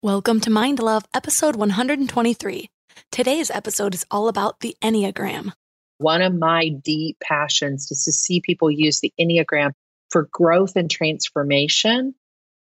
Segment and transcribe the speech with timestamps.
[0.00, 2.70] Welcome to Mind Love, episode 123.
[3.10, 5.50] Today's episode is all about the Enneagram.
[5.96, 9.72] One of my deep passions is to see people use the Enneagram
[10.10, 12.14] for growth and transformation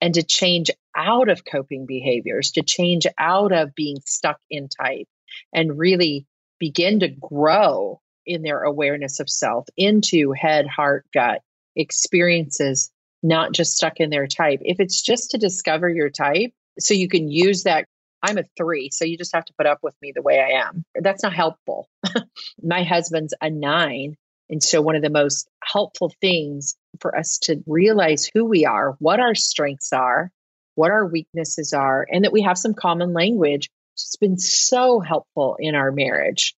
[0.02, 5.08] and to change out of coping behaviors, to change out of being stuck in type
[5.54, 6.26] and really
[6.58, 11.44] begin to grow in their awareness of self into head, heart, gut
[11.76, 12.90] experiences,
[13.22, 14.62] not just stuck in their type.
[14.64, 17.86] If it's just to discover your type, so you can use that.
[18.22, 20.68] I'm a three, so you just have to put up with me the way I
[20.68, 20.84] am.
[20.94, 21.88] That's not helpful.
[22.62, 24.16] My husband's a nine.
[24.50, 28.96] And so, one of the most helpful things for us to realize who we are,
[29.00, 30.32] what our strengths are,
[30.76, 33.70] what our weaknesses are, and that we have some common language.
[33.94, 36.56] It's been so helpful in our marriage.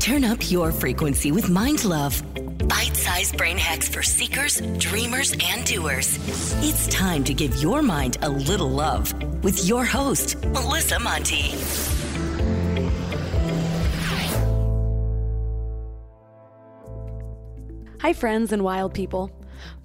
[0.00, 2.22] Turn up your frequency with Mind Love.
[3.16, 6.18] Sized brain hacks for seekers, dreamers, and doers.
[6.62, 9.10] It's time to give your mind a little love
[9.42, 11.54] with your host, Melissa Monte.
[18.02, 19.30] Hi, friends and wild people.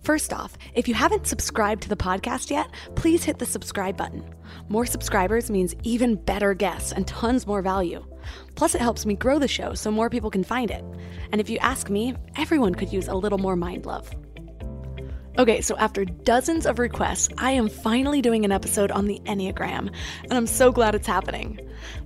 [0.04, 4.26] First off, if you haven't subscribed to the podcast yet, please hit the subscribe button.
[4.68, 8.04] More subscribers means even better guests and tons more value.
[8.56, 10.84] Plus, it helps me grow the show so more people can find it.
[11.32, 14.10] And if you ask me, everyone could use a little more mind love.
[15.40, 19.90] Okay, so after dozens of requests, I am finally doing an episode on the Enneagram,
[20.24, 21.58] and I'm so glad it's happening.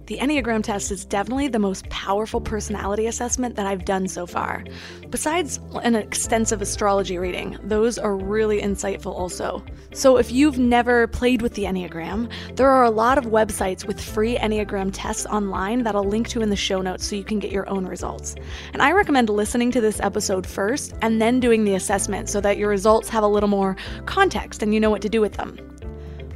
[0.06, 4.64] The Enneagram test is definitely the most powerful personality assessment that I've done so far.
[5.10, 9.66] Besides an extensive astrology reading, those are really insightful also.
[9.94, 14.00] So if you've never played with the Enneagram, there are a lot of websites with
[14.00, 17.40] free Enneagram tests online that I'll link to in the show notes so you can
[17.40, 18.36] get your own results.
[18.74, 22.58] And I recommend listening to this episode first and then doing the assessment so that
[22.58, 25.58] your results have a little more context and you know what to do with them.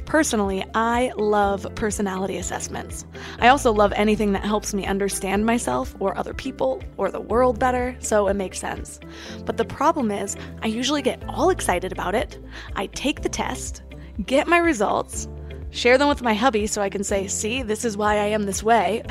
[0.06, 3.04] Personally, I love personality assessments.
[3.38, 7.60] I also love anything that helps me understand myself or other people or the world
[7.60, 8.98] better, so it makes sense.
[9.44, 12.40] But the problem is, I usually get all excited about it.
[12.74, 13.82] I take the test,
[14.26, 15.28] get my results,
[15.70, 18.44] share them with my hubby so I can say, see, this is why I am
[18.44, 19.02] this way.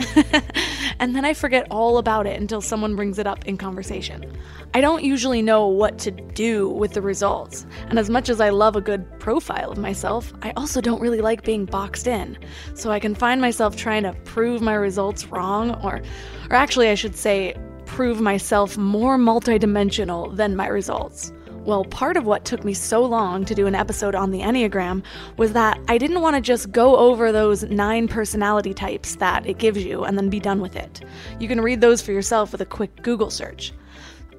[0.99, 4.31] and then I forget all about it until someone brings it up in conversation.
[4.73, 8.49] I don't usually know what to do with the results, and as much as I
[8.49, 12.37] love a good profile of myself, I also don't really like being boxed in.
[12.75, 16.01] So I can find myself trying to prove my results wrong, or,
[16.49, 17.55] or actually, I should say,
[17.85, 21.31] prove myself more multidimensional than my results.
[21.65, 25.03] Well, part of what took me so long to do an episode on the Enneagram
[25.37, 29.57] was that I didn't want to just go over those nine personality types that it
[29.57, 31.01] gives you and then be done with it.
[31.39, 33.73] You can read those for yourself with a quick Google search.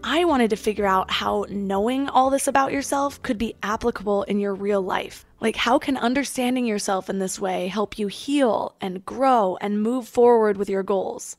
[0.02, 4.40] I wanted to figure out how knowing all this about yourself could be applicable in
[4.40, 5.26] your real life.
[5.40, 10.08] Like, how can understanding yourself in this way help you heal and grow and move
[10.08, 11.36] forward with your goals?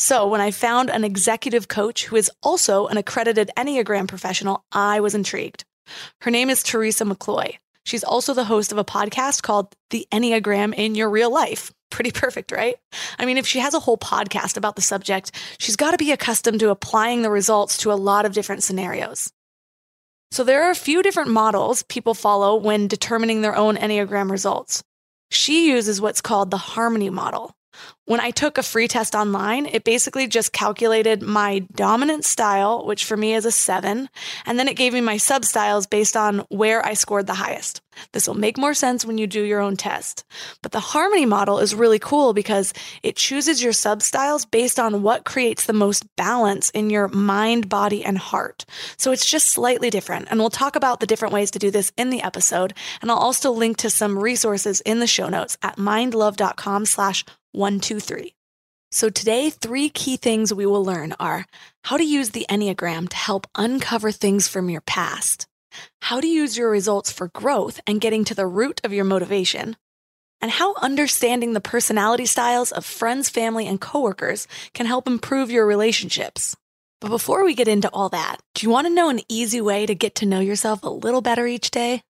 [0.00, 5.00] So, when I found an executive coach who is also an accredited Enneagram professional, I
[5.00, 5.66] was intrigued.
[6.22, 7.58] Her name is Teresa McCloy.
[7.84, 11.70] She's also the host of a podcast called The Enneagram in Your Real Life.
[11.90, 12.76] Pretty perfect, right?
[13.18, 16.12] I mean, if she has a whole podcast about the subject, she's got to be
[16.12, 19.30] accustomed to applying the results to a lot of different scenarios.
[20.30, 24.82] So, there are a few different models people follow when determining their own Enneagram results.
[25.30, 27.54] She uses what's called the harmony model.
[28.06, 33.04] When I took a free test online, it basically just calculated my dominant style, which
[33.04, 34.08] for me is a seven,
[34.44, 37.82] and then it gave me my sub styles based on where I scored the highest.
[38.12, 40.24] This will make more sense when you do your own test.
[40.62, 42.72] But the harmony model is really cool because
[43.02, 47.68] it chooses your sub styles based on what creates the most balance in your mind,
[47.68, 48.64] body, and heart.
[48.96, 50.28] So it's just slightly different.
[50.30, 52.74] And we'll talk about the different ways to do this in the episode.
[53.02, 58.34] And I'll also link to some resources in the show notes at mindlove.com slash 123.
[58.92, 61.46] So, today, three key things we will learn are
[61.84, 65.46] how to use the Enneagram to help uncover things from your past,
[66.02, 69.76] how to use your results for growth and getting to the root of your motivation,
[70.40, 75.66] and how understanding the personality styles of friends, family, and coworkers can help improve your
[75.66, 76.56] relationships.
[77.00, 79.86] But before we get into all that, do you want to know an easy way
[79.86, 82.02] to get to know yourself a little better each day?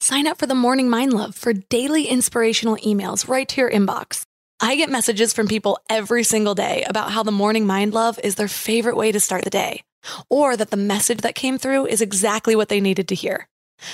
[0.00, 4.26] Sign up for the Morning Mind Love for daily inspirational emails right to your inbox.
[4.58, 8.36] I get messages from people every single day about how the Morning Mind Love is
[8.36, 9.82] their favorite way to start the day,
[10.30, 13.48] or that the message that came through is exactly what they needed to hear.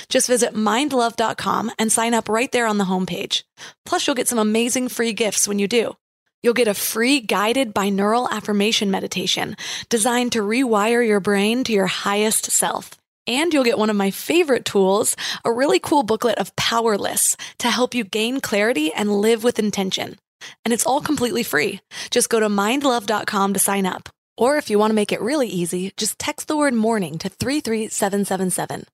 [0.08, 3.42] Just visit mindlove.com and sign up right there on the homepage.
[3.84, 5.96] Plus, you'll get some amazing free gifts when you do.
[6.44, 9.56] You'll get a free guided binaural affirmation meditation
[9.88, 12.92] designed to rewire your brain to your highest self.
[13.26, 17.36] And you'll get one of my favorite tools, a really cool booklet of Power Lists
[17.58, 20.18] to help you gain clarity and live with intention.
[20.64, 21.80] And it's all completely free.
[22.10, 24.08] Just go to mindlove.com to sign up.
[24.36, 27.28] Or if you want to make it really easy, just text the word morning to
[27.28, 28.84] 33777.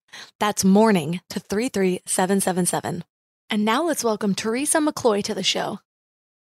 [0.41, 3.05] That's morning to 33777.
[3.51, 5.79] And now let's welcome Teresa McCloy to the show.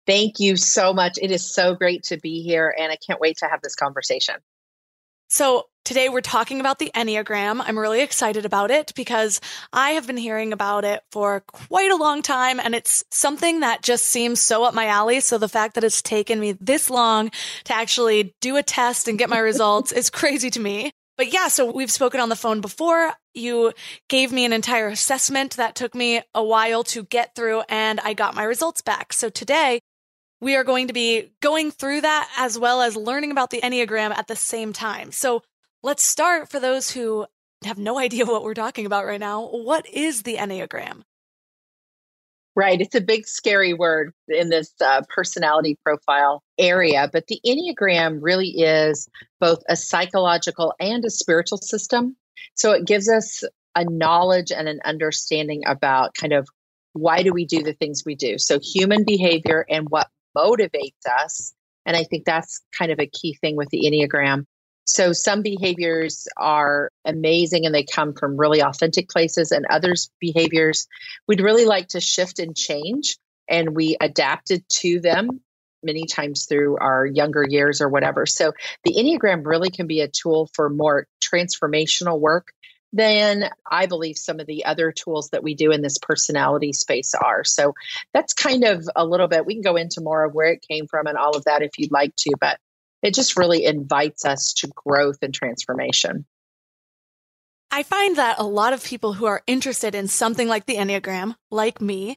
[0.06, 1.19] Thank you so much.
[1.23, 4.37] It is so great to be here, and I can't wait to have this conversation.
[5.29, 7.62] So, today we're talking about the Enneagram.
[7.65, 9.41] I'm really excited about it because
[9.73, 13.82] I have been hearing about it for quite a long time and it's something that
[13.82, 15.21] just seems so up my alley.
[15.21, 17.31] So, the fact that it's taken me this long
[17.65, 20.93] to actually do a test and get my results is crazy to me.
[21.17, 23.12] But yeah, so we've spoken on the phone before.
[23.35, 23.73] You
[24.09, 28.15] gave me an entire assessment that took me a while to get through and I
[28.15, 29.12] got my results back.
[29.12, 29.81] So today
[30.41, 34.17] we are going to be going through that as well as learning about the Enneagram
[34.17, 35.12] at the same time.
[35.12, 35.43] So
[35.82, 37.27] let's start for those who
[37.65, 39.47] have no idea what we're talking about right now.
[39.47, 41.03] What is the Enneagram?
[42.56, 42.81] Right.
[42.81, 48.49] It's a big, scary word in this uh, personality profile area, but the Enneagram really
[48.49, 52.17] is both a psychological and a spiritual system.
[52.55, 53.44] So it gives us
[53.76, 56.49] a knowledge and an understanding about kind of
[56.93, 58.37] why do we do the things we do.
[58.37, 61.55] So human behavior and what motivates us.
[61.87, 64.44] And I think that's kind of a key thing with the Enneagram.
[64.93, 70.89] So some behaviors are amazing and they come from really authentic places, and others behaviors
[71.29, 73.17] we'd really like to shift and change.
[73.49, 75.41] And we adapted to them
[75.83, 78.27] many times through our younger years or whatever.
[78.27, 78.53] So
[78.85, 82.49] the Enneagram really can be a tool for more transformational work
[82.93, 87.15] than I believe some of the other tools that we do in this personality space
[87.15, 87.45] are.
[87.45, 87.75] So
[88.13, 90.87] that's kind of a little bit, we can go into more of where it came
[90.89, 92.59] from and all of that if you'd like to, but
[93.02, 96.26] it just really invites us to growth and transformation.
[97.70, 101.37] I find that a lot of people who are interested in something like the Enneagram,
[101.50, 102.17] like me,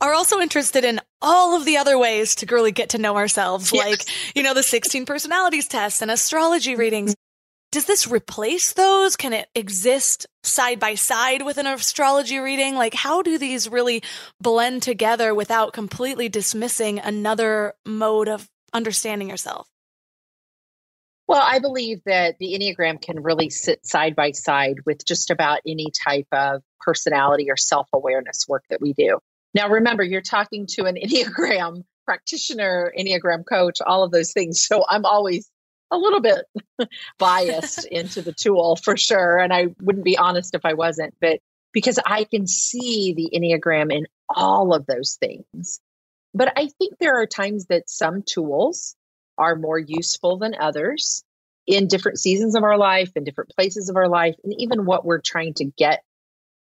[0.00, 3.72] are also interested in all of the other ways to really get to know ourselves,
[3.72, 3.86] yes.
[3.86, 6.80] like, you know, the 16 personalities tests and astrology mm-hmm.
[6.80, 7.14] readings
[7.74, 9.16] does this replace those?
[9.16, 12.76] Can it exist side by side with an astrology reading?
[12.76, 14.04] Like, how do these really
[14.40, 19.68] blend together without completely dismissing another mode of understanding yourself?
[21.26, 25.60] Well, I believe that the Enneagram can really sit side by side with just about
[25.66, 29.18] any type of personality or self awareness work that we do.
[29.54, 34.66] Now, remember, you're talking to an Enneagram practitioner, Enneagram coach, all of those things.
[34.66, 35.50] So I'm always
[35.90, 36.44] a little bit
[37.18, 39.38] biased into the tool for sure.
[39.38, 41.40] And I wouldn't be honest if I wasn't, but
[41.72, 45.80] because I can see the Enneagram in all of those things.
[46.34, 48.96] But I think there are times that some tools
[49.38, 51.24] are more useful than others
[51.66, 55.04] in different seasons of our life, in different places of our life, and even what
[55.04, 56.02] we're trying to get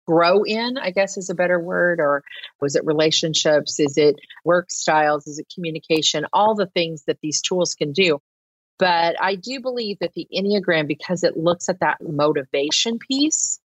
[0.06, 2.24] grow in, I guess is a better word, or
[2.62, 3.78] was it relationships?
[3.78, 5.26] Is it work styles?
[5.26, 6.24] Is it communication?
[6.32, 8.18] All the things that these tools can do.
[8.78, 13.60] But I do believe that the Enneagram, because it looks at that motivation piece,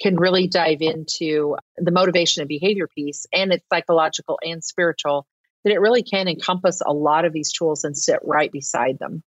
[0.00, 5.26] can really dive into the motivation and behavior piece, and it's psychological and spiritual,
[5.64, 9.22] that it really can encompass a lot of these tools and sit right beside them.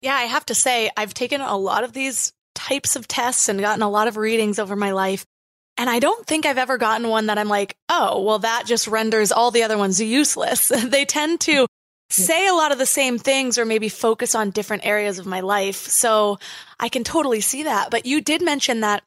[0.00, 3.60] Yeah, I have to say, I've taken a lot of these types of tests and
[3.60, 5.24] gotten a lot of readings over my life.
[5.76, 8.88] And I don't think I've ever gotten one that I'm like, oh, well, that just
[8.88, 10.68] renders all the other ones useless.
[10.84, 11.66] they tend to mm-hmm.
[12.10, 15.40] say a lot of the same things or maybe focus on different areas of my
[15.40, 15.76] life.
[15.76, 16.38] So
[16.80, 17.90] I can totally see that.
[17.90, 19.04] But you did mention that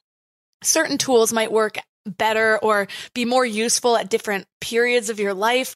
[0.63, 5.75] certain tools might work better or be more useful at different periods of your life.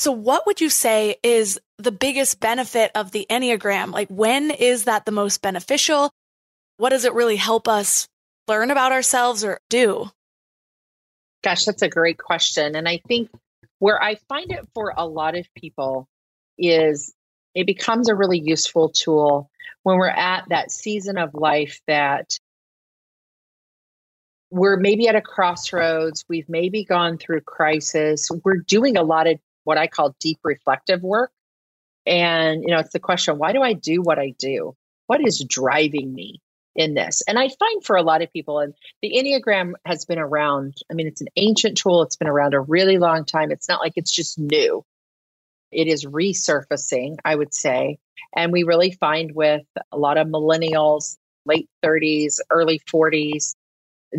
[0.00, 3.92] So what would you say is the biggest benefit of the Enneagram?
[3.92, 6.10] Like when is that the most beneficial?
[6.78, 8.08] What does it really help us
[8.48, 10.10] learn about ourselves or do?
[11.44, 12.76] Gosh, that's a great question.
[12.76, 13.28] And I think
[13.78, 16.08] where I find it for a lot of people
[16.58, 17.12] is
[17.54, 19.50] it becomes a really useful tool
[19.82, 22.38] when we're at that season of life that
[24.48, 29.38] we're maybe at a crossroads, we've maybe gone through crisis, we're doing a lot of
[29.70, 31.30] what I call deep reflective work.
[32.04, 34.74] And, you know, it's the question why do I do what I do?
[35.06, 36.40] What is driving me
[36.74, 37.22] in this.
[37.28, 40.94] And I find for a lot of people, and the Enneagram has been around, I
[40.94, 43.52] mean, it's an ancient tool, it's been around a really long time.
[43.52, 44.84] It's not like it's just new,
[45.70, 48.00] it is resurfacing, I would say.
[48.34, 49.62] And we really find with
[49.92, 53.54] a lot of millennials, late 30s, early 40s,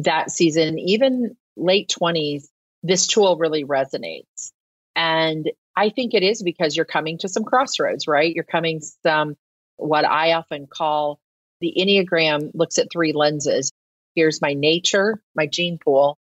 [0.03, 2.46] that season, even late 20s,
[2.84, 4.53] this tool really resonates.
[4.95, 8.33] And I think it is because you're coming to some crossroads, right?
[8.33, 9.36] You're coming some
[9.77, 11.19] what I often call
[11.60, 13.71] the Enneagram looks at three lenses.
[14.15, 16.17] Here's my nature, my gene pool.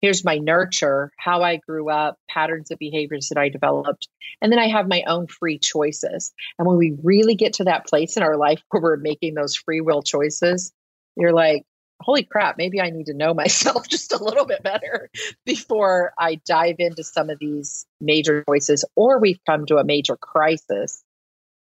[0.00, 4.08] Here's my nurture, how I grew up, patterns of behaviors that I developed.
[4.42, 6.32] And then I have my own free choices.
[6.58, 9.56] And when we really get to that place in our life where we're making those
[9.56, 10.72] free will choices,
[11.16, 11.64] you're like,
[12.00, 15.10] holy crap, maybe I need to know myself just a little bit better
[15.44, 20.16] before I dive into some of these major choices, or we've come to a major
[20.16, 21.02] crisis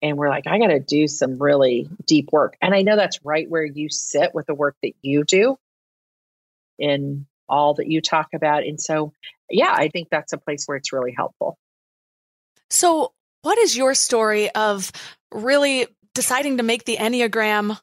[0.02, 2.56] and we're like, I got to do some really deep work.
[2.60, 5.56] And I know that's right where you sit with the work that you do
[6.78, 8.64] in all that you talk about.
[8.64, 9.12] And so,
[9.48, 11.56] yeah, I think that's a place where it's really helpful.
[12.68, 13.12] So,
[13.42, 14.90] what is your story of
[15.32, 17.78] really deciding to make the Enneagram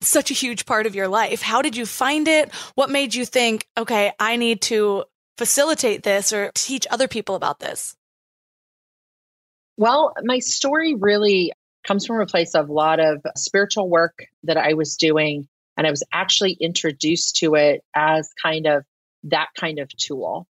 [0.00, 1.42] such a huge part of your life?
[1.42, 2.52] How did you find it?
[2.74, 5.04] What made you think, okay, I need to
[5.38, 7.96] facilitate this or teach other people about this?
[9.76, 11.52] Well, my story really
[11.86, 15.48] comes from a place of a lot of spiritual work that I was doing.
[15.76, 18.84] And I was actually introduced to it as kind of
[19.24, 20.46] that kind of tool.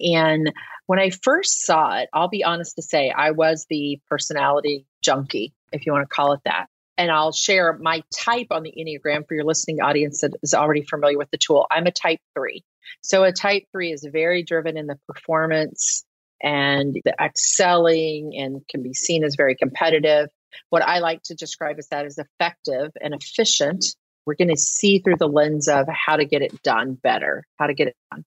[0.00, 0.52] And
[0.86, 5.54] when I first saw it, I'll be honest to say, I was the personality junkie,
[5.72, 6.66] if you want to call it that.
[6.98, 10.82] And I'll share my type on the Enneagram for your listening audience that is already
[10.82, 11.66] familiar with the tool.
[11.70, 12.64] I'm a type three.
[13.02, 16.04] So a type three is very driven in the performance
[16.42, 20.28] and the excelling and can be seen as very competitive.
[20.70, 23.84] What I like to describe as that is effective and efficient.
[24.24, 27.66] We're going to see through the lens of how to get it done better, how
[27.66, 28.24] to get it done.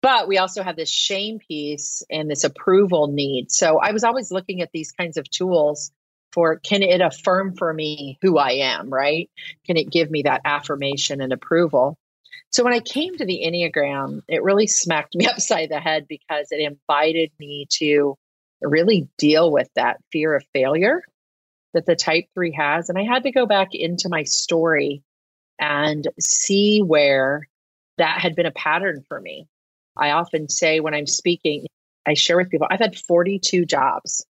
[0.00, 3.50] But we also have this shame piece and this approval need.
[3.50, 5.90] So I was always looking at these kinds of tools
[6.34, 9.30] for can it affirm for me who I am, right?
[9.66, 11.96] Can it give me that affirmation and approval?
[12.50, 16.48] So when I came to the Enneagram, it really smacked me upside the head because
[16.50, 18.16] it invited me to
[18.60, 21.02] really deal with that fear of failure
[21.72, 22.88] that the type three has.
[22.88, 25.02] And I had to go back into my story
[25.58, 27.48] and see where
[27.98, 29.46] that had been a pattern for me.
[29.96, 31.66] I often say when I'm speaking,
[32.06, 34.26] I share with people, I've had 42 jobs.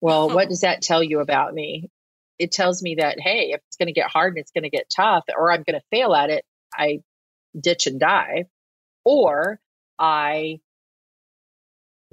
[0.00, 1.90] Well, what does that tell you about me?
[2.38, 4.70] It tells me that, hey, if it's going to get hard and it's going to
[4.70, 7.00] get tough, or I'm going to fail at it, I
[7.58, 8.46] ditch and dive,
[9.04, 9.58] or
[9.98, 10.60] I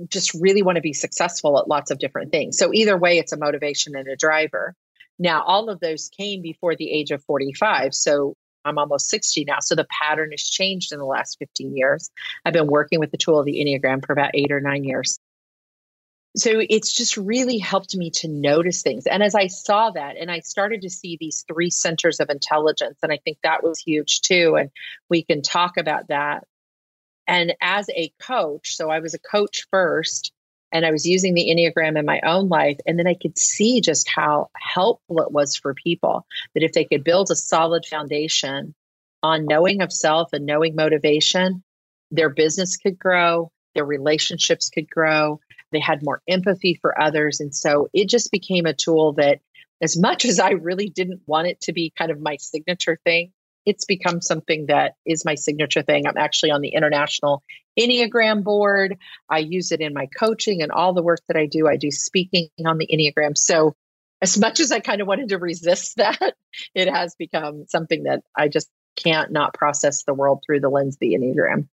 [0.09, 2.57] just really want to be successful at lots of different things.
[2.57, 4.73] So either way, it's a motivation and a driver.
[5.17, 7.93] Now, all of those came before the age of 45.
[7.93, 9.59] So I'm almost 60 now.
[9.61, 12.09] So the pattern has changed in the last 15 years.
[12.43, 15.19] I've been working with the tool of the Enneagram for about eight or nine years
[16.35, 19.07] so it's just really helped me to notice things.
[19.07, 22.99] And as I saw that, and I started to see these three centers of intelligence,
[23.01, 24.55] and I think that was huge too.
[24.55, 24.69] And
[25.09, 26.45] we can talk about that.
[27.27, 30.31] And as a coach, so I was a coach first,
[30.71, 32.77] and I was using the Enneagram in my own life.
[32.85, 36.83] And then I could see just how helpful it was for people that if they
[36.83, 38.75] could build a solid foundation
[39.23, 41.63] on knowing of self and knowing motivation,
[42.11, 45.39] their business could grow, their relationships could grow,
[45.71, 47.39] they had more empathy for others.
[47.39, 49.39] And so it just became a tool that,
[49.81, 53.33] as much as I really didn't want it to be kind of my signature thing,
[53.65, 56.07] it's become something that is my signature thing.
[56.07, 57.43] I'm actually on the International
[57.79, 58.97] Enneagram board.
[59.29, 61.67] I use it in my coaching and all the work that I do.
[61.67, 63.37] I do speaking on the Enneagram.
[63.37, 63.75] So,
[64.21, 66.35] as much as I kind of wanted to resist that,
[66.73, 70.95] it has become something that I just can't not process the world through the lens
[70.95, 71.67] of the Enneagram.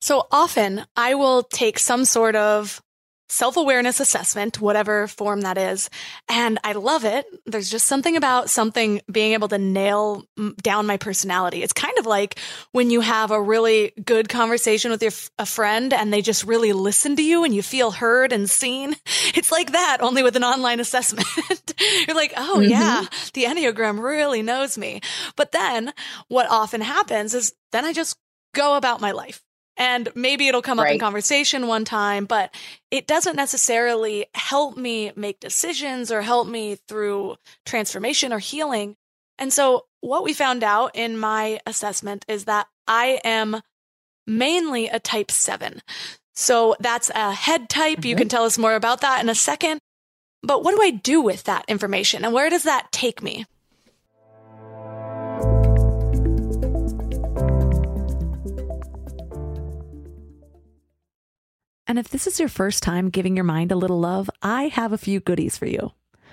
[0.00, 2.80] So often I will take some sort of
[3.28, 5.90] self awareness assessment, whatever form that is.
[6.28, 7.26] And I love it.
[7.44, 10.24] There's just something about something being able to nail
[10.62, 11.62] down my personality.
[11.62, 12.38] It's kind of like
[12.72, 16.72] when you have a really good conversation with your a friend and they just really
[16.72, 18.96] listen to you and you feel heard and seen.
[19.34, 21.26] It's like that, only with an online assessment.
[22.06, 22.70] You're like, oh mm-hmm.
[22.70, 25.00] yeah, the Enneagram really knows me.
[25.36, 25.92] But then
[26.28, 28.16] what often happens is then I just
[28.54, 29.42] go about my life
[29.76, 32.54] and maybe it'll come up in conversation one time, but
[32.90, 38.96] it doesn't necessarily help me make decisions or help me through transformation or healing.
[39.38, 43.60] And so what we found out in my assessment is that I am
[44.26, 45.82] mainly a type seven.
[46.34, 47.98] So that's a head type.
[47.98, 48.08] Mm-hmm.
[48.08, 49.80] You can tell us more about that in a second.
[50.42, 53.46] But what do I do with that information and where does that take me?
[61.88, 64.92] And if this is your first time giving your mind a little love, I have
[64.92, 65.92] a few goodies for you.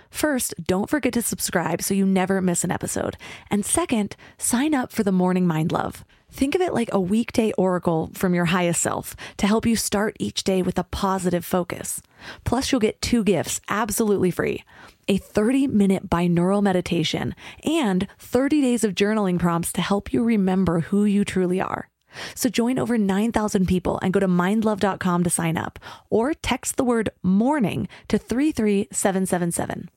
[0.10, 3.18] First, don't forget to subscribe so you never miss an episode.
[3.50, 6.06] And second, sign up for the Morning Mind Love.
[6.32, 10.16] Think of it like a weekday oracle from your highest self to help you start
[10.20, 12.02] each day with a positive focus.
[12.44, 14.64] Plus, you'll get two gifts absolutely free
[15.08, 20.80] a 30 minute binaural meditation and 30 days of journaling prompts to help you remember
[20.80, 21.90] who you truly are.
[22.36, 25.80] So join over 9,000 people and go to mindlove.com to sign up
[26.10, 29.90] or text the word morning to 33777.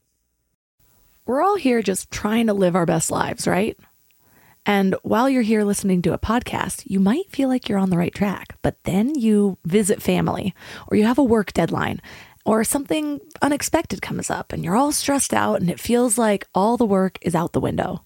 [1.27, 3.77] We're all here just trying to live our best lives, right?
[4.65, 7.99] And while you're here listening to a podcast, you might feel like you're on the
[7.99, 10.55] right track, but then you visit family
[10.89, 12.01] or you have a work deadline
[12.47, 16.77] or something unexpected comes up and you're all stressed out and it feels like all
[16.77, 18.06] the work is out the window.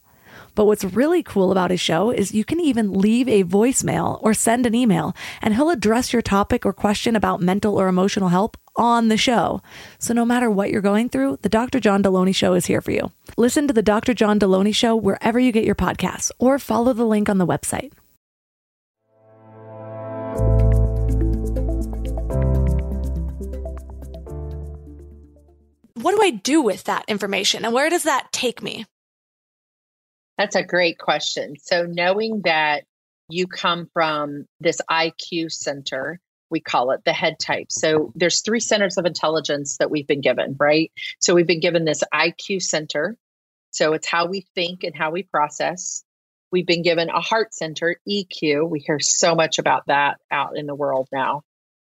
[0.55, 4.33] But what's really cool about his show is you can even leave a voicemail or
[4.33, 8.57] send an email, and he'll address your topic or question about mental or emotional help
[8.75, 9.61] on the show.
[9.99, 11.79] So no matter what you're going through, the Dr.
[11.79, 13.11] John Delony Show is here for you.
[13.37, 14.13] Listen to the Dr.
[14.13, 17.91] John Delony Show wherever you get your podcasts or follow the link on the website.
[25.95, 28.85] What do I do with that information and where does that take me?
[30.41, 31.53] That's a great question.
[31.61, 32.85] So, knowing that
[33.29, 36.19] you come from this IQ center,
[36.49, 37.67] we call it the head type.
[37.69, 40.91] So, there's three centers of intelligence that we've been given, right?
[41.19, 43.17] So, we've been given this IQ center.
[43.69, 46.03] So, it's how we think and how we process.
[46.51, 48.67] We've been given a heart center, EQ.
[48.67, 51.43] We hear so much about that out in the world now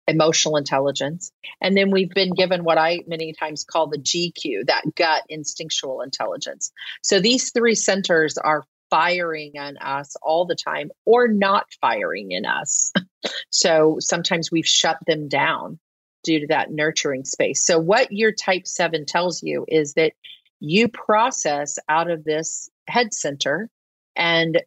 [0.08, 1.32] emotional intelligence.
[1.62, 6.02] And then we've been given what I many times call the GQ, that gut instinctual
[6.02, 6.72] intelligence.
[7.02, 12.46] So these three centers are firing on us all the time or not firing in
[12.46, 12.92] us.
[13.50, 15.80] so sometimes we've shut them down
[16.24, 17.66] due to that nurturing space.
[17.66, 20.14] So what your type 7 tells you is that
[20.60, 23.70] you process out of this head center
[24.16, 24.62] and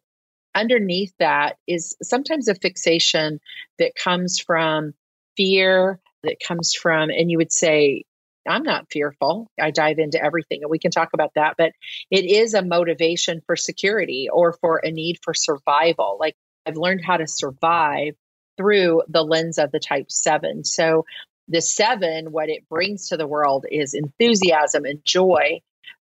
[0.53, 3.39] underneath that is sometimes a fixation
[3.77, 4.93] that comes from
[5.37, 8.03] fear that comes from, and you would say,
[8.47, 9.49] I'm not fearful.
[9.59, 11.71] I dive into everything and we can talk about that, but
[12.11, 16.17] it is a motivation for security or for a need for survival.
[16.19, 18.13] Like I've learned how to survive
[18.57, 20.63] through the lens of the type seven.
[20.63, 21.05] So
[21.47, 25.61] the seven, what it brings to the world is enthusiasm and joy.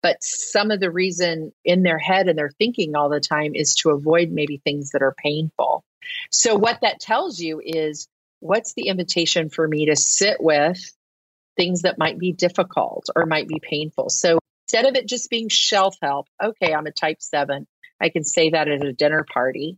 [0.03, 3.75] But some of the reason in their head and their thinking all the time is
[3.75, 5.83] to avoid maybe things that are painful.
[6.31, 8.07] So, what that tells you is
[8.39, 10.79] what's the invitation for me to sit with
[11.55, 14.09] things that might be difficult or might be painful?
[14.09, 17.67] So instead of it just being shelf help, okay, I'm a type seven,
[18.01, 19.77] I can say that at a dinner party.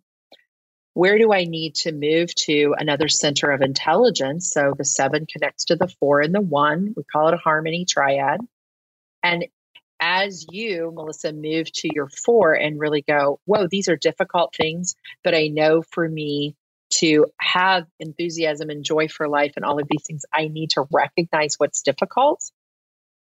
[0.93, 4.51] Where do I need to move to another center of intelligence?
[4.51, 6.93] So the seven connects to the four and the one.
[6.97, 8.41] We call it a harmony triad.
[9.23, 9.45] And
[9.99, 14.95] as you, Melissa, move to your four and really go, whoa, these are difficult things,
[15.23, 16.55] but I know for me,
[16.89, 20.85] to have enthusiasm and joy for life and all of these things, I need to
[20.91, 22.43] recognize what's difficult.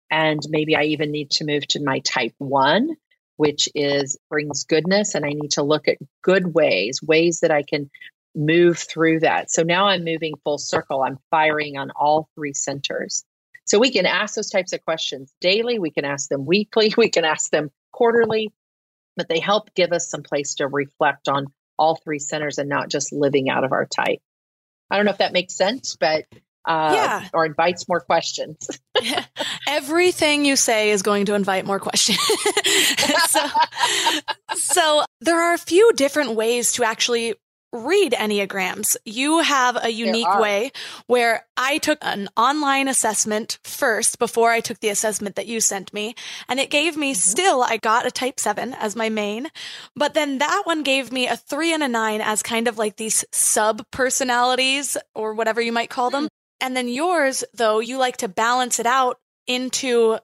[0.10, 2.96] And maybe I even need to move to my type one,
[3.36, 5.15] which is brings goodness.
[5.15, 7.89] And I need to look at good ways, ways that I can
[8.36, 9.52] move through that.
[9.52, 11.04] So now I'm moving full circle.
[11.04, 13.26] I'm firing on all three centers.
[13.65, 15.78] So we can ask those types of questions daily.
[15.80, 16.93] We can ask them weekly.
[16.98, 18.54] We can ask them quarterly,
[19.17, 22.90] but they help give us some place to reflect on all three centers and not
[22.90, 24.20] just living out of our type.
[24.90, 26.26] I don't know if that makes sense, but
[26.68, 27.28] uh, yeah.
[27.34, 28.70] or invites more questions.
[29.68, 32.20] Everything you say is going to invite more questions.
[33.28, 33.40] so,
[34.56, 37.36] so there are a few different ways to actually
[37.73, 38.97] read Enneagrams.
[39.06, 40.71] You have a unique way
[41.08, 45.93] where I took an online assessment first before I took the assessment that you sent
[45.93, 46.15] me.
[46.47, 47.17] And it gave me mm-hmm.
[47.17, 49.49] still, I got a type seven as my main,
[49.95, 52.95] but then that one gave me a three and a nine as kind of like
[52.95, 56.25] these sub personalities or whatever you might call them.
[56.25, 56.67] Mm-hmm.
[56.67, 60.17] And then yours, though, you like to balance it out into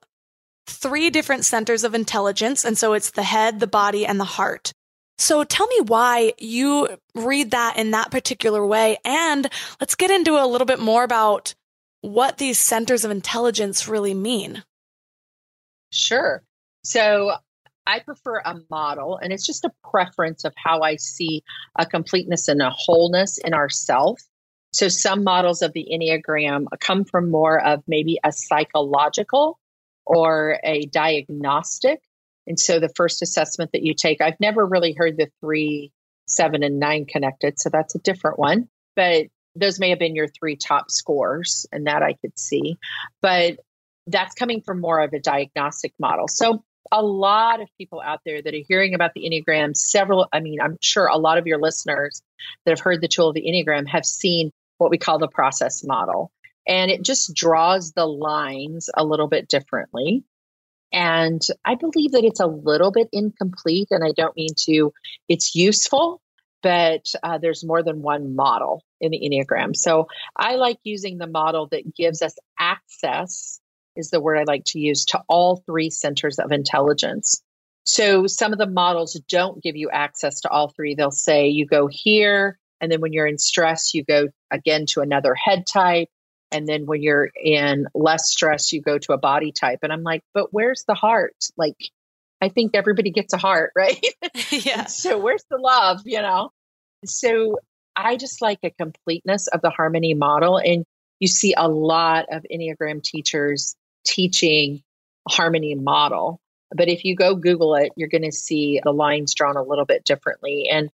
[0.66, 2.64] three different centers of intelligence.
[2.66, 4.72] And so it's the head, the body, and the heart.
[5.18, 8.98] So tell me why you read that in that particular way.
[9.06, 9.48] And
[9.80, 11.54] let's get into a little bit more about
[12.02, 14.64] what these centers of intelligence really mean.
[15.92, 16.44] Sure.
[16.84, 17.34] So
[17.86, 21.44] I prefer a model, and it's just a preference of how I see
[21.78, 24.22] a completeness and a wholeness in ourself.
[24.72, 29.60] So some models of the Enneagram come from more of maybe a psychological
[30.06, 32.02] or a diagnostic.
[32.48, 35.92] And so the first assessment that you take, I've never really heard the three,
[36.28, 37.60] seven, and nine connected.
[37.60, 38.68] So that's a different one.
[38.96, 42.78] But those may have been your three top scores, and that I could see.
[43.22, 43.60] But
[44.08, 46.28] that's coming from more of a diagnostic model.
[46.28, 50.42] So a lot of people out there that are hearing about the Enneagram, several, I
[50.42, 52.22] mean, I'm sure a lot of your listeners
[52.66, 55.84] that have heard the tool of the Enneagram have seen what we call the process
[55.84, 56.32] model.
[56.68, 60.24] And it just draws the lines a little bit differently.
[60.94, 63.88] And I believe that it's a little bit incomplete.
[63.90, 64.94] And I don't mean to,
[65.28, 66.22] it's useful,
[66.62, 69.76] but uh, there's more than one model in the Enneagram.
[69.76, 73.60] So I like using the model that gives us access
[73.96, 77.42] is the word I like to use to all three centers of intelligence.
[77.84, 80.96] So some of the models don't give you access to all three.
[80.96, 85.02] They'll say you go here, and then when you're in stress, you go again to
[85.02, 86.08] another head type.
[86.54, 89.80] And then when you're in less stress, you go to a body type.
[89.84, 91.36] And I'm like, but where's the heart?
[91.58, 91.78] Like,
[92.42, 94.06] I think everybody gets a heart, right?
[94.52, 94.86] yeah.
[94.86, 96.52] so where's the love, you know?
[97.06, 97.58] So
[97.96, 100.58] I just like a completeness of the harmony model.
[100.58, 100.86] And
[101.20, 104.82] you see a lot of Enneagram teachers teaching
[105.30, 106.40] harmony model.
[106.76, 109.86] But if you go Google it, you're going to see the lines drawn a little
[109.86, 110.70] bit differently.
[110.72, 110.90] And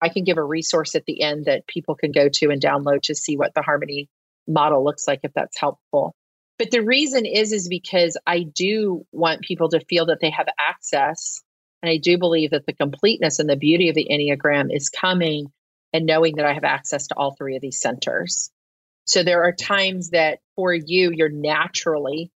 [0.00, 3.02] I can give a resource at the end that people can go to and download
[3.02, 4.08] to see what the harmony
[4.46, 6.14] model looks like if that's helpful.
[6.58, 10.46] But the reason is is because I do want people to feel that they have
[10.58, 11.42] access
[11.82, 15.46] and I do believe that the completeness and the beauty of the Enneagram is coming
[15.92, 18.50] and knowing that I have access to all three of these centers.
[19.04, 22.30] So there are times that for you, you're naturally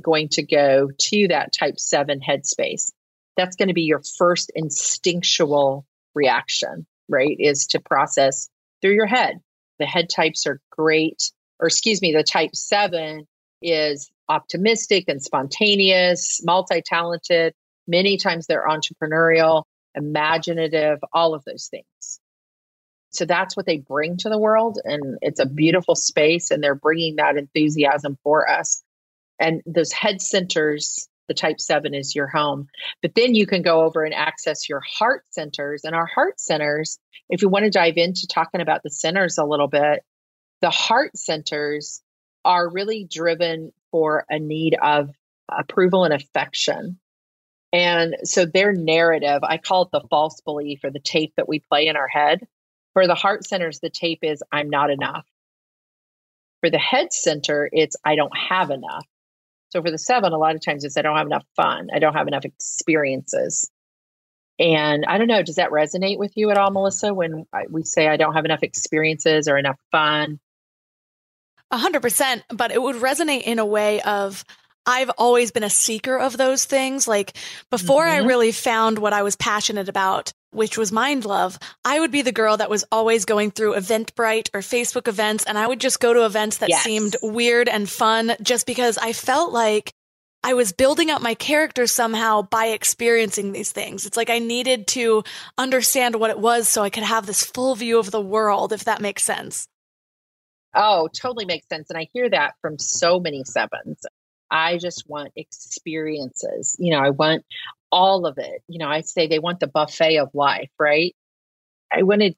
[0.00, 2.92] going to go to that type seven headspace.
[3.36, 7.36] That's going to be your first instinctual reaction, right?
[7.38, 8.48] Is to process
[8.82, 9.40] through your head.
[9.78, 13.26] The head types are great, or excuse me, the type seven
[13.62, 17.54] is optimistic and spontaneous, multi talented.
[17.86, 22.20] Many times they're entrepreneurial, imaginative, all of those things.
[23.10, 24.78] So that's what they bring to the world.
[24.84, 28.82] And it's a beautiful space, and they're bringing that enthusiasm for us
[29.40, 32.68] and those head centers the type 7 is your home
[33.02, 36.98] but then you can go over and access your heart centers and our heart centers
[37.28, 40.02] if you want to dive into talking about the centers a little bit
[40.60, 42.02] the heart centers
[42.44, 45.10] are really driven for a need of
[45.48, 46.98] approval and affection
[47.72, 51.58] and so their narrative i call it the false belief or the tape that we
[51.58, 52.46] play in our head
[52.92, 55.26] for the heart centers the tape is i'm not enough
[56.60, 59.06] for the head center it's i don't have enough
[59.70, 61.88] so for the seven, a lot of times it's I don't have enough fun.
[61.94, 63.70] I don't have enough experiences.
[64.58, 68.08] And I don't know, does that resonate with you at all, Melissa, when we say
[68.08, 70.38] I don't have enough experiences or enough fun?
[71.70, 74.44] A hundred percent, but it would resonate in a way of
[74.86, 77.06] I've always been a seeker of those things.
[77.06, 77.36] Like
[77.70, 78.24] before mm-hmm.
[78.24, 82.22] I really found what I was passionate about, which was mind love, I would be
[82.22, 85.44] the girl that was always going through Eventbrite or Facebook events.
[85.44, 86.82] And I would just go to events that yes.
[86.82, 89.92] seemed weird and fun just because I felt like
[90.42, 94.06] I was building up my character somehow by experiencing these things.
[94.06, 95.22] It's like I needed to
[95.58, 98.84] understand what it was so I could have this full view of the world, if
[98.84, 99.68] that makes sense.
[100.74, 101.90] Oh, totally makes sense.
[101.90, 104.00] And I hear that from so many sevens.
[104.50, 106.76] I just want experiences.
[106.78, 107.44] You know, I want
[107.90, 108.62] all of it.
[108.68, 111.14] You know, I say they want the buffet of life, right?
[111.92, 112.34] I want to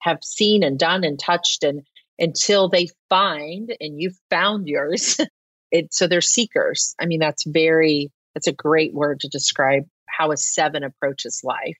[0.00, 1.82] have seen and done and touched and
[2.18, 5.18] until they find and you've found yours.
[5.70, 6.94] it so they're seekers.
[7.00, 11.78] I mean, that's very that's a great word to describe how a seven approaches life.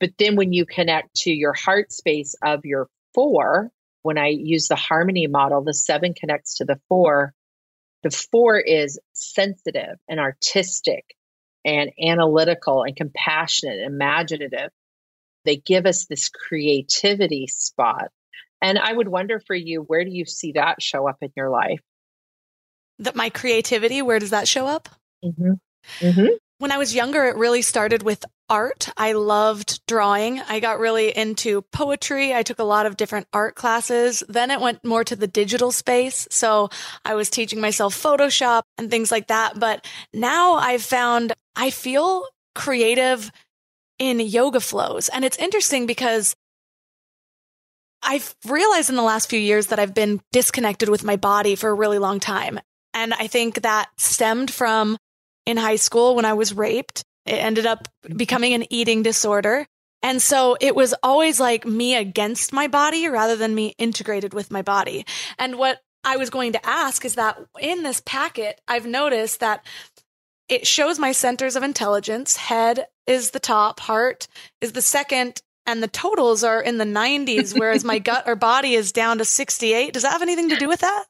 [0.00, 3.70] But then when you connect to your heart space of your four,
[4.04, 7.34] when I use the harmony model, the seven connects to the four
[8.04, 11.16] the four is sensitive and artistic
[11.64, 14.70] and analytical and compassionate and imaginative.
[15.46, 18.10] They give us this creativity spot.
[18.60, 21.48] And I would wonder for you, where do you see that show up in your
[21.48, 21.80] life?
[22.98, 24.90] That my creativity, where does that show up?
[25.24, 25.52] Mm-hmm.
[26.06, 26.34] Mm-hmm.
[26.64, 28.88] When I was younger, it really started with art.
[28.96, 30.40] I loved drawing.
[30.40, 32.32] I got really into poetry.
[32.32, 34.22] I took a lot of different art classes.
[34.30, 36.26] Then it went more to the digital space.
[36.30, 36.70] So
[37.04, 39.60] I was teaching myself Photoshop and things like that.
[39.60, 42.24] But now I've found I feel
[42.54, 43.30] creative
[43.98, 45.10] in yoga flows.
[45.10, 46.34] And it's interesting because
[48.02, 51.68] I've realized in the last few years that I've been disconnected with my body for
[51.68, 52.58] a really long time.
[52.94, 54.96] And I think that stemmed from
[55.46, 57.04] in high school when I was raped.
[57.26, 59.66] It ended up becoming an eating disorder.
[60.02, 64.50] And so it was always like me against my body rather than me integrated with
[64.50, 65.06] my body.
[65.38, 69.64] And what I was going to ask is that in this packet, I've noticed that
[70.48, 72.36] it shows my centers of intelligence.
[72.36, 74.28] Head is the top, heart
[74.60, 78.74] is the second, and the totals are in the 90s, whereas my gut or body
[78.74, 79.94] is down to 68.
[79.94, 81.04] Does that have anything to do with that?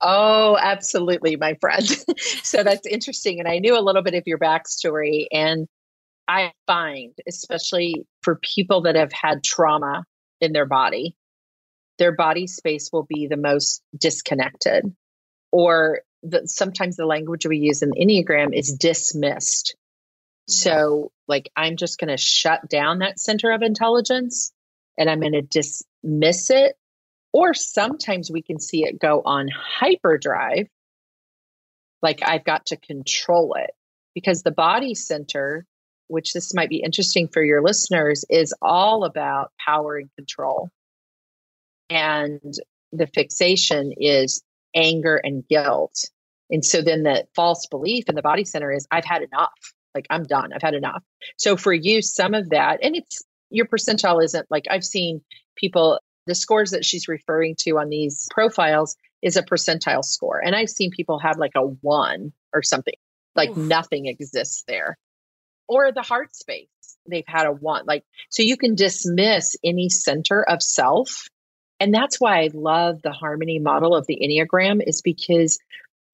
[0.00, 1.86] Oh, absolutely, my friend.
[2.42, 3.38] so that's interesting.
[3.38, 5.26] And I knew a little bit of your backstory.
[5.30, 5.66] And
[6.26, 10.04] I find, especially for people that have had trauma
[10.40, 11.14] in their body,
[11.98, 14.84] their body space will be the most disconnected.
[15.52, 19.76] Or the, sometimes the language we use in the Enneagram is dismissed.
[20.48, 20.52] Hmm.
[20.52, 24.52] So, like, I'm just going to shut down that center of intelligence
[24.96, 26.76] and I'm going to dismiss it.
[27.32, 30.66] Or sometimes we can see it go on hyperdrive.
[32.02, 33.70] Like, I've got to control it
[34.14, 35.66] because the body center,
[36.08, 40.70] which this might be interesting for your listeners, is all about power and control.
[41.88, 42.54] And
[42.92, 44.42] the fixation is
[44.74, 46.10] anger and guilt.
[46.50, 49.50] And so then the false belief in the body center is, I've had enough.
[49.94, 50.52] Like I'm done.
[50.52, 51.02] I've had enough.
[51.36, 55.20] So for you, some of that, and it's your percentile isn't like I've seen
[55.56, 55.98] people,
[56.30, 60.40] the scores that she's referring to on these profiles is a percentile score.
[60.42, 62.94] And I've seen people have like a one or something,
[63.34, 63.56] like Oof.
[63.56, 64.96] nothing exists there.
[65.68, 66.68] Or the heart space,
[67.10, 67.84] they've had a one.
[67.84, 71.28] Like, so you can dismiss any center of self.
[71.80, 75.58] And that's why I love the harmony model of the Enneagram, is because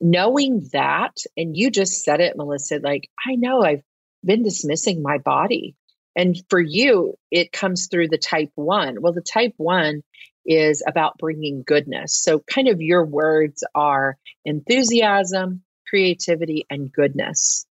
[0.01, 3.83] knowing that, and you just said it, Melissa, like, I know I've
[4.25, 5.75] been dismissing my body.
[6.17, 9.03] And for you, it comes through the type one.
[9.03, 10.03] Well, the type one
[10.47, 12.17] is about bringing goodness.
[12.17, 17.67] So, kind of your words are enthusiasm, creativity, and goodness.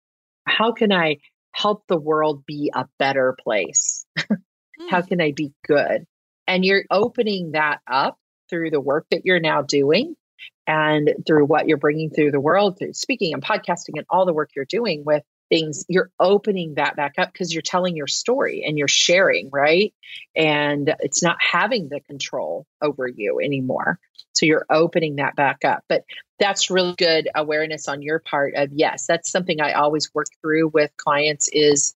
[0.48, 1.18] How can I
[1.52, 4.06] help the world be a better place?
[4.90, 5.08] How hmm.
[5.08, 6.06] can I be good?
[6.48, 8.18] And you're opening that up
[8.50, 10.16] through the work that you're now doing
[10.66, 14.34] and through what you're bringing through the world through speaking and podcasting and all the
[14.34, 18.64] work you're doing with things you're opening that back up because you're telling your story
[18.66, 19.94] and you're sharing right?
[20.36, 24.00] And it's not having the control over you anymore.
[24.34, 25.84] So you're opening that back up.
[25.90, 26.06] But
[26.40, 30.68] that's really good awareness on your part of yes that's something i always work through
[30.70, 31.94] with clients is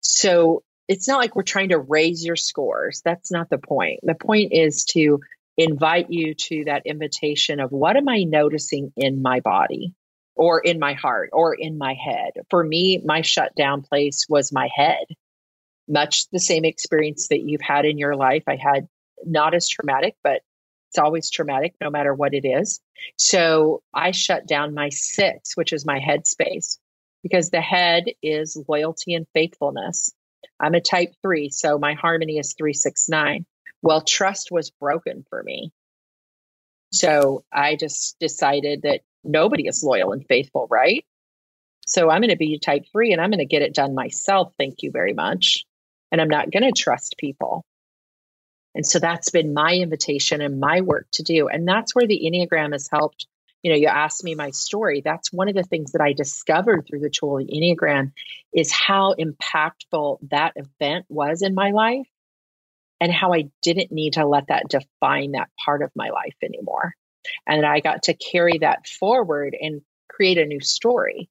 [0.00, 3.00] so it's not like we're trying to raise your scores.
[3.04, 4.00] That's not the point.
[4.02, 5.20] The point is to
[5.56, 9.94] invite you to that invitation of what am I noticing in my body
[10.40, 12.32] or in my heart or in my head?
[12.48, 15.04] For me, my shutdown place was my head.
[15.86, 18.44] Much the same experience that you've had in your life.
[18.48, 18.88] I had
[19.26, 20.40] not as traumatic, but
[20.88, 22.80] it's always traumatic no matter what it is.
[23.16, 26.78] So I shut down my six, which is my head space,
[27.22, 30.10] because the head is loyalty and faithfulness.
[30.58, 33.44] I'm a type three, so my harmony is three, six, nine.
[33.82, 35.70] Well, trust was broken for me.
[36.92, 41.04] So I just decided that nobody is loyal and faithful, right?
[41.86, 44.52] So I'm going to be type three and I'm going to get it done myself.
[44.58, 45.64] Thank you very much.
[46.12, 47.64] And I'm not going to trust people.
[48.74, 51.48] And so that's been my invitation and my work to do.
[51.48, 53.26] And that's where the Enneagram has helped.
[53.62, 55.02] You know, you asked me my story.
[55.04, 58.12] That's one of the things that I discovered through the tool of the Enneagram
[58.54, 62.06] is how impactful that event was in my life
[63.00, 66.94] and how I didn't need to let that define that part of my life anymore.
[67.46, 71.28] And I got to carry that forward and create a new story.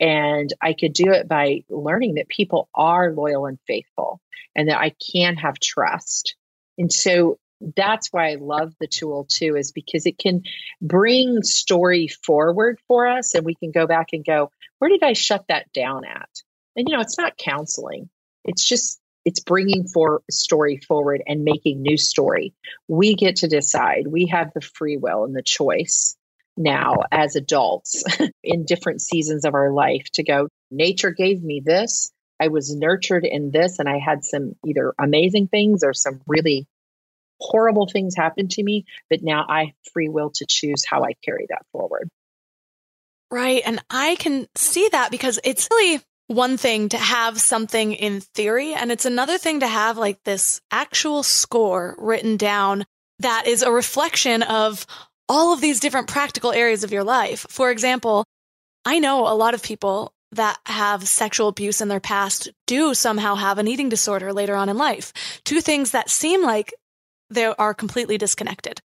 [0.00, 4.20] And I could do it by learning that people are loyal and faithful
[4.56, 6.34] and that I can have trust.
[6.76, 7.38] And so
[7.76, 10.42] that's why I love the tool too, is because it can
[10.80, 15.12] bring story forward for us and we can go back and go, where did I
[15.12, 16.28] shut that down at?
[16.74, 18.08] And, you know, it's not counseling,
[18.44, 22.54] it's just it's bringing for story forward and making new story.
[22.88, 24.06] We get to decide.
[24.06, 26.16] We have the free will and the choice
[26.56, 28.04] now as adults
[28.44, 32.10] in different seasons of our life to go, nature gave me this.
[32.40, 36.66] I was nurtured in this, and I had some either amazing things or some really
[37.40, 38.84] horrible things happen to me.
[39.08, 42.08] But now I have free will to choose how I carry that forward.
[43.30, 43.62] Right.
[43.64, 46.00] And I can see that because it's really
[46.34, 50.60] one thing to have something in theory, and it's another thing to have like this
[50.70, 52.84] actual score written down
[53.18, 54.86] that is a reflection of
[55.28, 57.46] all of these different practical areas of your life.
[57.48, 58.24] For example,
[58.84, 63.34] I know a lot of people that have sexual abuse in their past do somehow
[63.34, 65.12] have an eating disorder later on in life.
[65.44, 66.74] Two things that seem like
[67.30, 68.80] they are completely disconnected.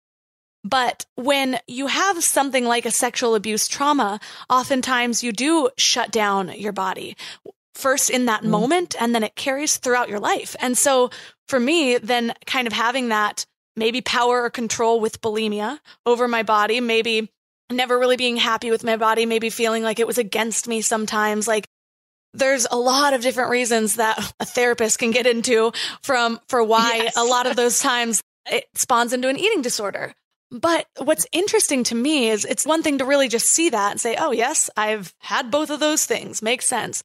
[0.67, 6.51] But when you have something like a sexual abuse trauma, oftentimes you do shut down
[6.57, 7.15] your body
[7.73, 8.47] first in that mm.
[8.47, 10.55] moment and then it carries throughout your life.
[10.59, 11.11] And so
[11.47, 16.43] for me, then kind of having that maybe power or control with bulimia over my
[16.43, 17.31] body, maybe
[17.69, 21.47] never really being happy with my body, maybe feeling like it was against me sometimes,
[21.47, 21.67] like
[22.33, 26.95] there's a lot of different reasons that a therapist can get into from for why
[27.03, 27.15] yes.
[27.15, 30.13] a lot of those times it spawns into an eating disorder.
[30.49, 33.99] But what's interesting to me is it's one thing to really just see that and
[33.99, 36.41] say, oh, yes, I've had both of those things.
[36.41, 37.03] Makes sense.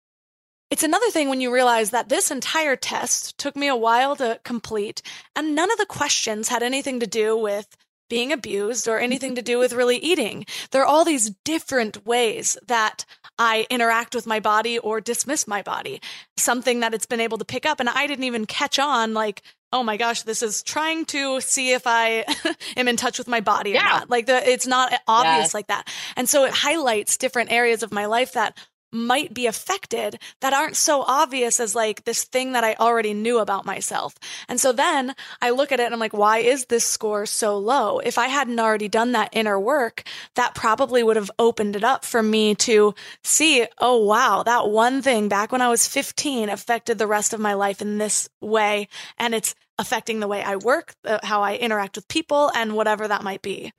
[0.70, 4.40] It's another thing when you realize that this entire test took me a while to
[4.42, 5.02] complete,
[5.37, 7.76] and none of the questions had anything to do with
[8.09, 10.46] being abused or anything to do with really eating.
[10.70, 13.05] There are all these different ways that
[13.38, 16.00] I interact with my body or dismiss my body,
[16.37, 17.81] something that it's been able to pick up.
[17.81, 21.72] And I didn't even catch on like, oh my gosh, this is trying to see
[21.72, 22.24] if I
[22.76, 23.80] am in touch with my body yeah.
[23.80, 24.11] or not.
[24.11, 25.54] Like the, it's not obvious yes.
[25.54, 25.88] like that.
[26.16, 28.56] And so it highlights different areas of my life that
[28.92, 33.38] might be affected that aren't so obvious as like this thing that I already knew
[33.38, 34.14] about myself.
[34.48, 37.56] And so then I look at it and I'm like, why is this score so
[37.56, 37.98] low?
[38.00, 40.04] If I hadn't already done that inner work,
[40.35, 45.00] that probably would have opened it up for me to see, oh, wow, that one
[45.00, 48.88] thing back when I was 15 affected the rest of my life in this way.
[49.16, 53.08] And it's affecting the way I work, uh, how I interact with people, and whatever
[53.08, 53.72] that might be.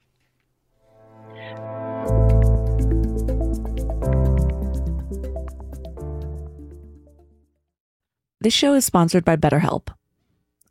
[8.41, 9.87] This show is sponsored by BetterHelp.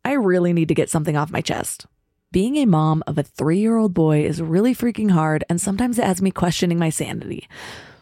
[0.04, 1.86] I really need to get something off my chest.
[2.30, 5.98] Being a mom of a three year old boy is really freaking hard, and sometimes
[5.98, 7.48] it has me questioning my sanity.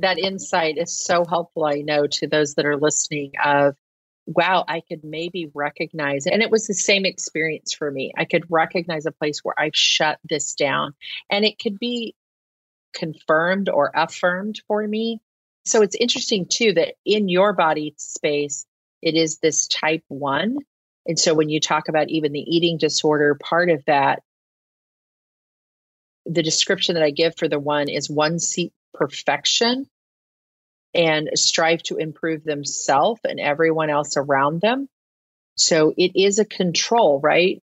[0.00, 3.76] That insight is so helpful, I know, to those that are listening of,
[4.26, 6.26] wow, I could maybe recognize.
[6.26, 8.12] And it was the same experience for me.
[8.16, 10.94] I could recognize a place where I've shut this down.
[11.30, 12.14] And it could be
[12.94, 15.20] confirmed or affirmed for me.
[15.64, 18.66] So it's interesting too that in your body space,
[19.02, 20.58] it is this type one.
[21.06, 24.22] And so when you talk about even the eating disorder, part of that,
[26.26, 29.86] the description that I give for the one is one seek perfection
[30.94, 34.88] and strive to improve themselves and everyone else around them.
[35.56, 37.62] So it is a control, right?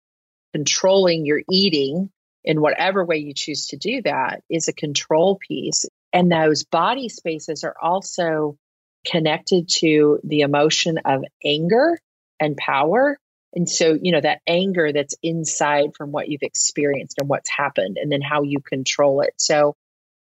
[0.54, 2.12] Controlling your eating
[2.44, 5.86] in whatever way you choose to do that is a control piece.
[6.14, 8.58] And those body spaces are also
[9.06, 11.98] connected to the emotion of anger
[12.40, 13.18] and power.
[13.54, 17.98] And so, you know, that anger that's inside from what you've experienced and what's happened,
[18.00, 19.34] and then how you control it.
[19.38, 19.76] So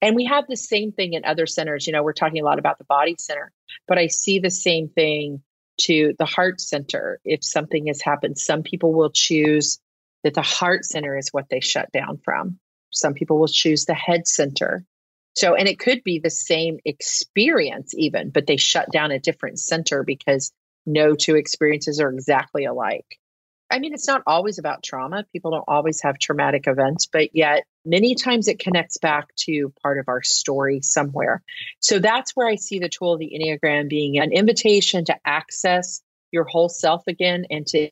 [0.02, 1.86] and we have the same thing in other centers.
[1.86, 3.52] You know, we're talking a lot about the body center,
[3.88, 5.42] but I see the same thing
[5.82, 7.20] to the heart center.
[7.24, 9.80] If something has happened, some people will choose
[10.24, 12.60] that the heart center is what they shut down from.
[12.92, 14.86] Some people will choose the head center.
[15.36, 19.60] So, and it could be the same experience even, but they shut down a different
[19.60, 20.52] center because
[20.86, 23.20] no two experiences are exactly alike.
[23.72, 25.26] I mean, it's not always about trauma.
[25.32, 29.98] People don't always have traumatic events, but yet Many times it connects back to part
[29.98, 31.42] of our story somewhere.
[31.80, 36.02] So that's where I see the tool of the Enneagram being an invitation to access
[36.32, 37.90] your whole self again and to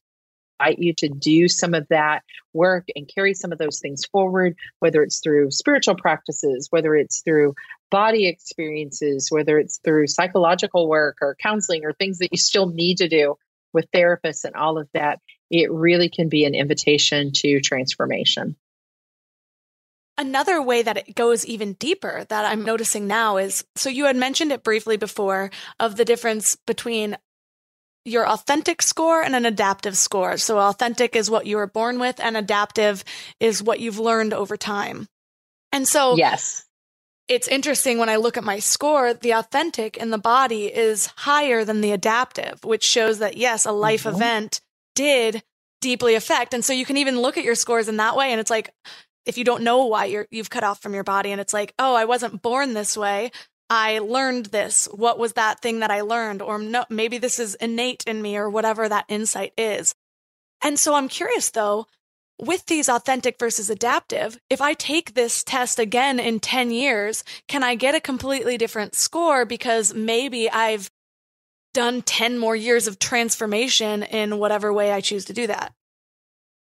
[0.59, 2.21] invite you to do some of that
[2.53, 7.21] work and carry some of those things forward, whether it's through spiritual practices, whether it's
[7.23, 7.55] through
[7.89, 12.97] body experiences, whether it's through psychological work or counseling or things that you still need
[12.97, 13.35] to do
[13.73, 15.19] with therapists and all of that.
[15.49, 18.55] It really can be an invitation to transformation.
[20.17, 24.15] Another way that it goes even deeper that I'm noticing now is so you had
[24.15, 27.17] mentioned it briefly before of the difference between
[28.03, 30.37] your authentic score and an adaptive score.
[30.37, 33.03] So authentic is what you were born with and adaptive
[33.39, 35.07] is what you've learned over time.
[35.71, 36.63] And so Yes.
[37.27, 41.65] It's interesting when I look at my score, the authentic in the body is higher
[41.65, 44.15] than the adaptive, which shows that yes, a life mm-hmm.
[44.15, 44.61] event
[44.95, 45.43] did
[45.81, 46.53] deeply affect.
[46.53, 48.73] And so you can even look at your scores in that way and it's like
[49.27, 51.73] if you don't know why you're you've cut off from your body and it's like,
[51.77, 53.31] "Oh, I wasn't born this way.
[53.69, 54.87] I learned this.
[54.91, 56.41] What was that thing that I learned?
[56.41, 59.93] Or no, maybe this is innate in me or whatever that insight is.
[60.63, 61.87] And so I'm curious though,
[62.39, 67.63] with these authentic versus adaptive, if I take this test again in 10 years, can
[67.63, 70.89] I get a completely different score because maybe I've
[71.73, 75.73] done 10 more years of transformation in whatever way I choose to do that?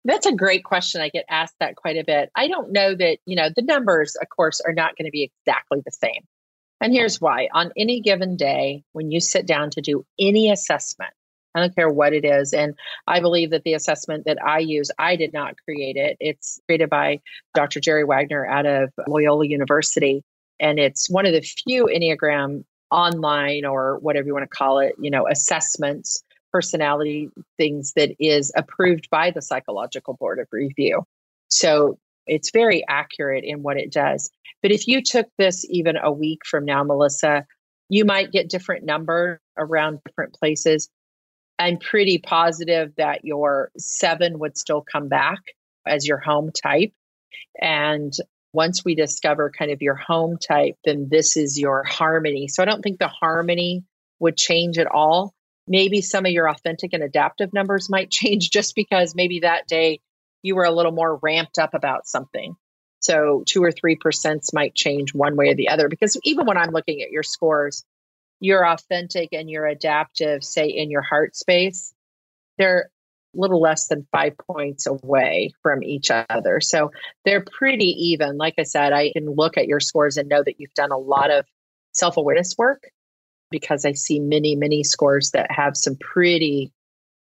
[0.05, 1.01] That's a great question.
[1.01, 2.29] I get asked that quite a bit.
[2.35, 5.23] I don't know that, you know, the numbers, of course, are not going to be
[5.23, 6.25] exactly the same.
[6.81, 11.13] And here's why on any given day, when you sit down to do any assessment,
[11.55, 12.53] I don't care what it is.
[12.53, 12.73] And
[13.07, 16.17] I believe that the assessment that I use, I did not create it.
[16.19, 17.21] It's created by
[17.53, 17.79] Dr.
[17.79, 20.23] Jerry Wagner out of Loyola University.
[20.59, 24.95] And it's one of the few Enneagram online or whatever you want to call it,
[24.99, 26.23] you know, assessments,
[26.53, 31.03] personality things that is approved by the Psychological Board of Review.
[31.49, 31.97] So
[32.27, 34.29] it's very accurate in what it does.
[34.61, 37.45] But if you took this even a week from now, Melissa,
[37.89, 40.89] you might get different numbers around different places.
[41.59, 45.39] I'm pretty positive that your seven would still come back
[45.85, 46.93] as your home type.
[47.59, 48.13] And
[48.53, 52.47] once we discover kind of your home type, then this is your harmony.
[52.47, 53.83] So I don't think the harmony
[54.19, 55.33] would change at all.
[55.67, 59.99] Maybe some of your authentic and adaptive numbers might change just because maybe that day
[60.41, 62.55] you were a little more ramped up about something.
[62.99, 65.89] So two or three percents might change one way or the other.
[65.89, 67.83] Because even when I'm looking at your scores,
[68.39, 71.93] your authentic and your adaptive, say in your heart space,
[72.57, 72.89] they're
[73.35, 76.59] a little less than five points away from each other.
[76.61, 76.91] So
[77.25, 78.37] they're pretty even.
[78.37, 80.97] Like I said, I can look at your scores and know that you've done a
[80.97, 81.45] lot of
[81.93, 82.83] self awareness work
[83.53, 86.73] because I see many, many scores that have some pretty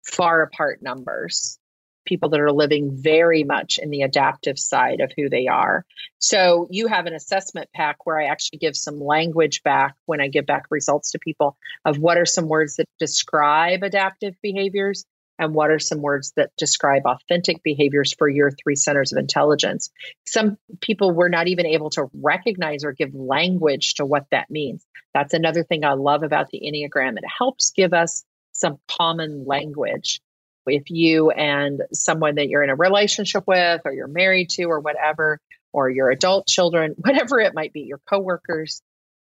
[0.03, 1.59] far apart numbers
[2.05, 5.86] people that are living very much in the adaptive side of who they are.
[6.19, 10.27] So you have an assessment pack where I actually give some language back when I
[10.27, 15.05] give back results to people of what are some words that describe adaptive behaviors
[15.42, 19.89] and what are some words that describe authentic behaviors for your three centers of intelligence.
[20.28, 24.86] Some people were not even able to recognize or give language to what that means.
[25.16, 27.18] That's another thing I love about the Enneagram.
[27.18, 30.22] It helps give us some common language
[30.68, 34.80] if you and someone that you're in a relationship with or you're married to or
[34.80, 35.39] whatever
[35.74, 38.84] or your adult children whatever it might be your coworkers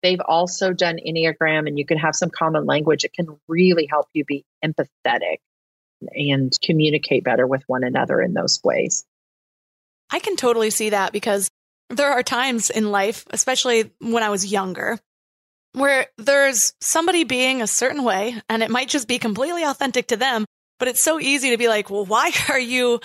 [0.01, 4.07] they've also done enneagram and you can have some common language it can really help
[4.11, 5.37] you be empathetic
[6.15, 9.05] and communicate better with one another in those ways.
[10.09, 11.49] I can totally see that because
[11.89, 14.99] there are times in life especially when i was younger
[15.73, 20.17] where there's somebody being a certain way and it might just be completely authentic to
[20.17, 20.45] them
[20.83, 22.99] but it's so easy to be like, well, why are you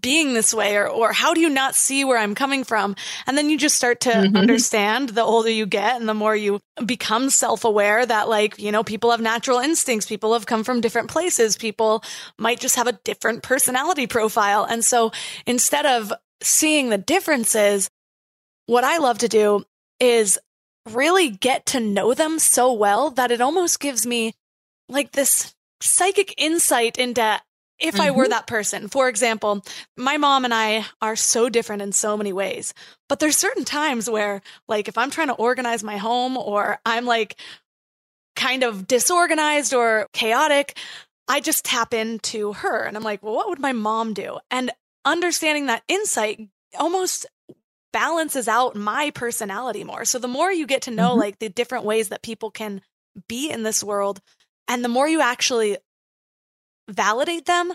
[0.00, 0.76] being this way?
[0.76, 2.94] Or, or how do you not see where I'm coming from?
[3.26, 4.36] And then you just start to mm-hmm.
[4.36, 8.70] understand the older you get and the more you become self aware that like, you
[8.70, 10.06] know, people have natural instincts.
[10.06, 11.56] People have come from different places.
[11.56, 12.04] People
[12.38, 14.62] might just have a different personality profile.
[14.62, 15.10] And so
[15.44, 17.90] instead of seeing the differences,
[18.66, 19.64] what I love to do
[19.98, 20.38] is
[20.88, 24.34] really get to know them so well that it almost gives me
[24.88, 27.40] like this psychic insight into
[27.78, 28.02] if mm-hmm.
[28.02, 28.30] I were mm-hmm.
[28.30, 28.88] that person.
[28.88, 29.64] For example,
[29.96, 32.72] my mom and I are so different in so many ways,
[33.08, 37.04] but there's certain times where like if I'm trying to organize my home or I'm
[37.04, 37.36] like
[38.36, 40.78] kind of disorganized or chaotic,
[41.28, 44.38] I just tap into her and I'm like, well, what would my mom do?
[44.50, 44.70] And
[45.04, 46.48] understanding that insight
[46.78, 47.26] almost
[47.92, 50.04] balances out my personality more.
[50.04, 51.20] So the more you get to know mm-hmm.
[51.20, 52.82] like the different ways that people can
[53.28, 54.20] be in this world,
[54.68, 55.78] and the more you actually
[56.88, 57.72] validate them,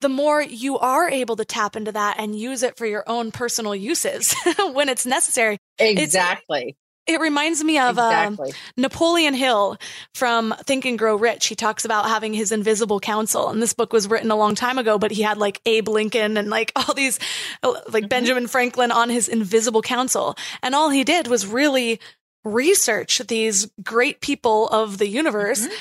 [0.00, 3.32] the more you are able to tap into that and use it for your own
[3.32, 4.34] personal uses
[4.72, 5.58] when it's necessary.
[5.78, 6.68] Exactly.
[6.68, 8.52] It's, it reminds me of uh, exactly.
[8.76, 9.78] Napoleon Hill
[10.14, 11.46] from Think and Grow Rich.
[11.46, 13.48] He talks about having his invisible council.
[13.48, 16.36] And this book was written a long time ago, but he had like Abe Lincoln
[16.36, 17.18] and like all these,
[17.62, 18.08] uh, like mm-hmm.
[18.08, 20.36] Benjamin Franklin on his invisible council.
[20.62, 22.00] And all he did was really
[22.44, 25.62] research these great people of the universe.
[25.62, 25.74] Mm-hmm.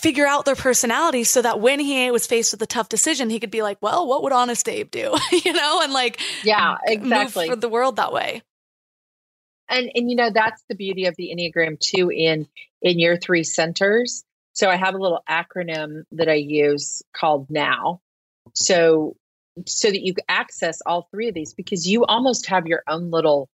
[0.00, 3.38] Figure out their personality so that when he was faced with a tough decision, he
[3.38, 7.48] could be like, "Well, what would Honest Abe do?" you know, and like, yeah, exactly,
[7.48, 8.42] move for the world that way.
[9.68, 12.46] And and you know that's the beauty of the enneagram too in
[12.80, 14.24] in your three centers.
[14.52, 18.00] So i have a little acronym that i use called now.
[18.54, 19.16] So
[19.66, 23.48] so that you access all three of these because you almost have your own little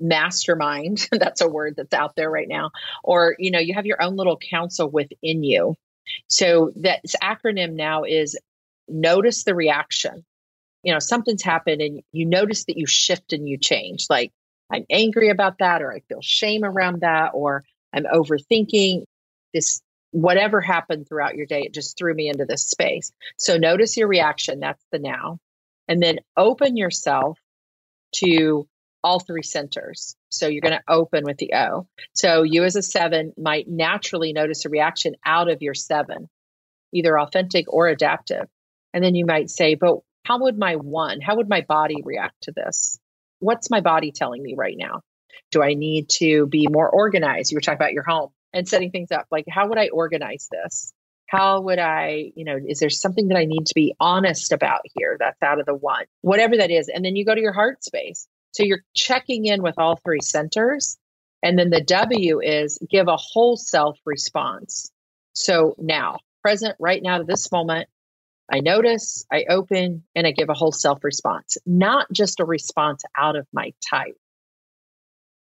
[0.00, 2.70] mastermind that's a word that's out there right now
[3.02, 5.74] or you know you have your own little council within you
[6.28, 8.38] so that acronym now is
[8.88, 10.24] notice the reaction
[10.82, 14.32] you know something's happened and you notice that you shift and you change like
[14.70, 19.04] I'm angry about that, or I feel shame around that, or I'm overthinking
[19.54, 19.80] this,
[20.10, 23.12] whatever happened throughout your day, it just threw me into this space.
[23.38, 24.60] So notice your reaction.
[24.60, 25.38] That's the now.
[25.86, 27.38] And then open yourself
[28.16, 28.66] to
[29.02, 30.16] all three centers.
[30.28, 31.86] So you're going to open with the O.
[32.12, 36.28] So you as a seven might naturally notice a reaction out of your seven,
[36.92, 38.46] either authentic or adaptive.
[38.92, 42.42] And then you might say, but how would my one, how would my body react
[42.42, 42.98] to this?
[43.40, 45.02] what's my body telling me right now?
[45.50, 47.50] Do I need to be more organized?
[47.50, 49.26] You were talking about your home and setting things up.
[49.30, 50.92] Like, how would I organize this?
[51.26, 54.80] How would I, you know, is there something that I need to be honest about
[54.96, 56.04] here that's out of the one?
[56.22, 56.88] Whatever that is.
[56.88, 58.26] And then you go to your heart space.
[58.52, 60.96] So you're checking in with all three centers.
[61.42, 64.90] And then the W is give a whole self response.
[65.34, 67.88] So now, present right now to this moment,
[68.50, 73.04] I notice, I open, and I give a whole self response, not just a response
[73.16, 74.16] out of my type.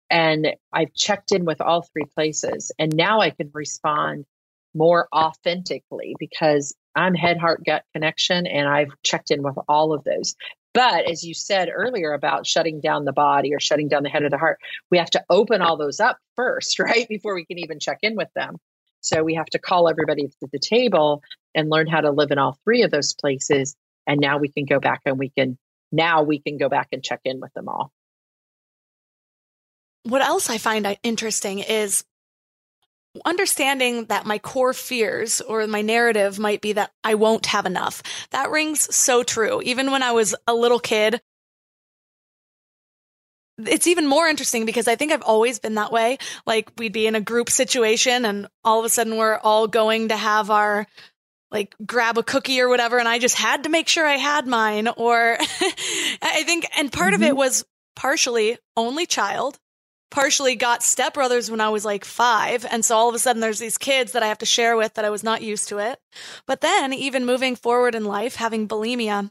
[0.10, 4.26] And I've checked in with all three places, and now I can respond
[4.74, 10.04] more authentically because I'm head, heart, gut connection, and I've checked in with all of
[10.04, 10.36] those.
[10.74, 14.24] But as you said earlier about shutting down the body or shutting down the head
[14.24, 14.60] or the heart,
[14.92, 17.08] we have to open all those up first, right?
[17.08, 18.58] Before we can even check in with them.
[19.02, 21.24] So we have to call everybody to the table
[21.56, 23.76] and learn how to live in all three of those places.
[24.06, 25.58] And now we can go back and we can,
[25.92, 27.92] now we can go back and check in with them all.
[30.04, 32.04] What else I find interesting is
[33.26, 38.04] understanding that my core fears or my narrative might be that I won't have enough.
[38.32, 39.62] That rings so true.
[39.64, 41.22] Even when I was a little kid,
[43.58, 46.18] it's even more interesting because I think I've always been that way.
[46.46, 50.10] Like we'd be in a group situation and all of a sudden we're all going
[50.10, 50.88] to have our
[51.52, 54.46] like grab a cookie or whatever and I just had to make sure I had
[54.46, 55.38] mine or
[56.22, 57.16] I think and part mm-hmm.
[57.16, 57.38] of it mm-hmm.
[57.38, 59.60] was partially only child
[60.12, 63.60] partially got stepbrothers when I was like 5 and so all of a sudden there's
[63.60, 66.00] these kids that I have to share with that I was not used to it
[66.48, 69.30] but then even moving forward in life having bulimia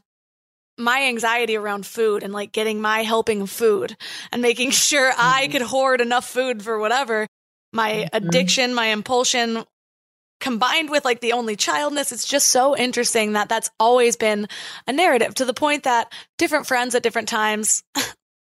[0.77, 3.97] my anxiety around food and like getting my helping of food
[4.31, 5.21] and making sure mm-hmm.
[5.21, 7.27] I could hoard enough food for whatever
[7.71, 8.15] my mm-hmm.
[8.15, 9.63] addiction, my impulsion
[10.39, 14.47] combined with like the only childness, it's just so interesting that that's always been
[14.87, 17.83] a narrative to the point that different friends at different times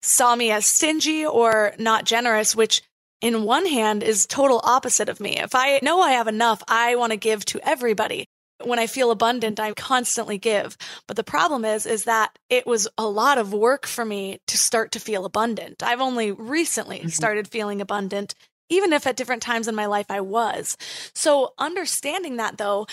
[0.03, 2.83] saw me as stingy or not generous, which
[3.21, 5.39] in one hand is total opposite of me.
[5.39, 8.27] If I know I have enough, I want to give to everybody
[8.65, 10.77] when I feel abundant, I constantly give.
[11.07, 14.59] But the problem is, is that it was a lot of work for me to
[14.59, 15.83] start to feel abundant.
[15.83, 17.09] I've only recently mm-hmm.
[17.09, 18.35] started feeling abundant,
[18.69, 20.77] even if at different times in my life I was.
[21.15, 22.87] So understanding that though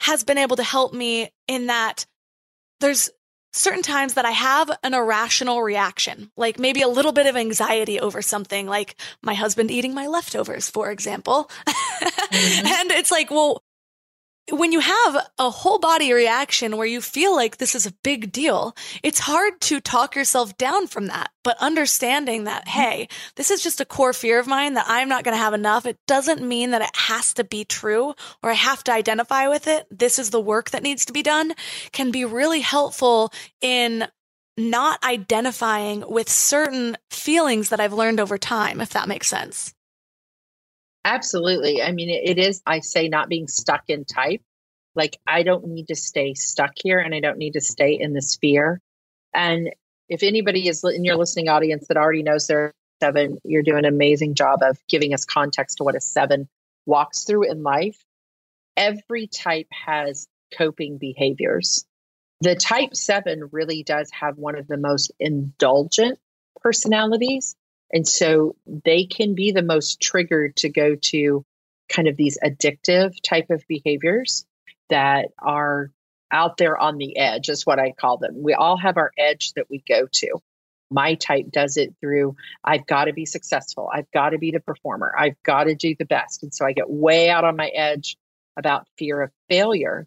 [0.00, 2.06] has been able to help me in that
[2.80, 3.10] there's
[3.52, 8.00] certain times that I have an irrational reaction, like maybe a little bit of anxiety
[8.00, 11.50] over something, like my husband eating my leftovers, for example.
[12.32, 12.66] Mm-hmm.
[12.66, 13.62] and it's like, well,
[14.52, 18.30] when you have a whole body reaction where you feel like this is a big
[18.30, 21.30] deal, it's hard to talk yourself down from that.
[21.42, 22.80] But understanding that, mm-hmm.
[22.80, 25.54] hey, this is just a core fear of mine that I'm not going to have
[25.54, 25.86] enough.
[25.86, 29.66] It doesn't mean that it has to be true or I have to identify with
[29.66, 29.86] it.
[29.90, 31.54] This is the work that needs to be done
[31.92, 33.32] can be really helpful
[33.62, 34.06] in
[34.58, 39.72] not identifying with certain feelings that I've learned over time, if that makes sense.
[41.04, 41.82] Absolutely.
[41.82, 44.42] I mean, it is, I say, not being stuck in type.
[44.94, 48.12] Like, I don't need to stay stuck here and I don't need to stay in
[48.12, 48.80] this fear.
[49.34, 49.70] And
[50.08, 53.92] if anybody is in your listening audience that already knows they're seven, you're doing an
[53.92, 56.48] amazing job of giving us context to what a seven
[56.86, 57.96] walks through in life.
[58.76, 61.84] Every type has coping behaviors.
[62.42, 66.18] The type seven really does have one of the most indulgent
[66.60, 67.56] personalities.
[67.92, 71.44] And so they can be the most triggered to go to
[71.88, 74.46] kind of these addictive type of behaviors
[74.88, 75.90] that are
[76.30, 78.42] out there on the edge, is what I call them.
[78.42, 80.38] We all have our edge that we go to.
[80.90, 83.90] My type does it through I've got to be successful.
[83.92, 85.14] I've got to be the performer.
[85.16, 86.42] I've got to do the best.
[86.42, 88.16] And so I get way out on my edge
[88.58, 90.06] about fear of failure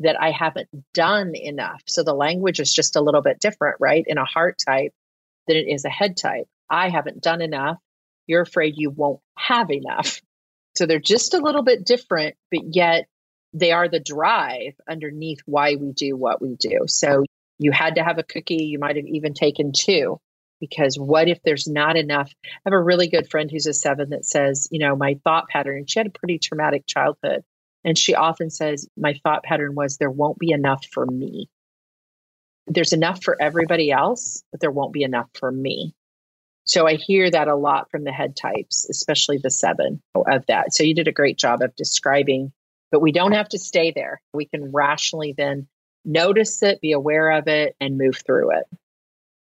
[0.00, 1.82] that I haven't done enough.
[1.86, 4.04] So the language is just a little bit different, right?
[4.06, 4.92] In a heart type
[5.46, 6.48] than it is a head type.
[6.72, 7.76] I haven't done enough.
[8.26, 10.20] You're afraid you won't have enough.
[10.74, 13.06] So they're just a little bit different, but yet
[13.52, 16.86] they are the drive underneath why we do what we do.
[16.86, 17.24] So
[17.58, 18.64] you had to have a cookie.
[18.64, 20.18] You might have even taken two
[20.60, 22.32] because what if there's not enough?
[22.44, 25.48] I have a really good friend who's a seven that says, you know, my thought
[25.48, 27.42] pattern, she had a pretty traumatic childhood.
[27.84, 31.50] And she often says, my thought pattern was there won't be enough for me.
[32.68, 35.94] There's enough for everybody else, but there won't be enough for me.
[36.64, 40.72] So I hear that a lot from the head types, especially the seven of that.
[40.72, 42.52] So you did a great job of describing,
[42.90, 44.20] but we don't have to stay there.
[44.32, 45.66] We can rationally then
[46.04, 48.64] notice it, be aware of it, and move through it.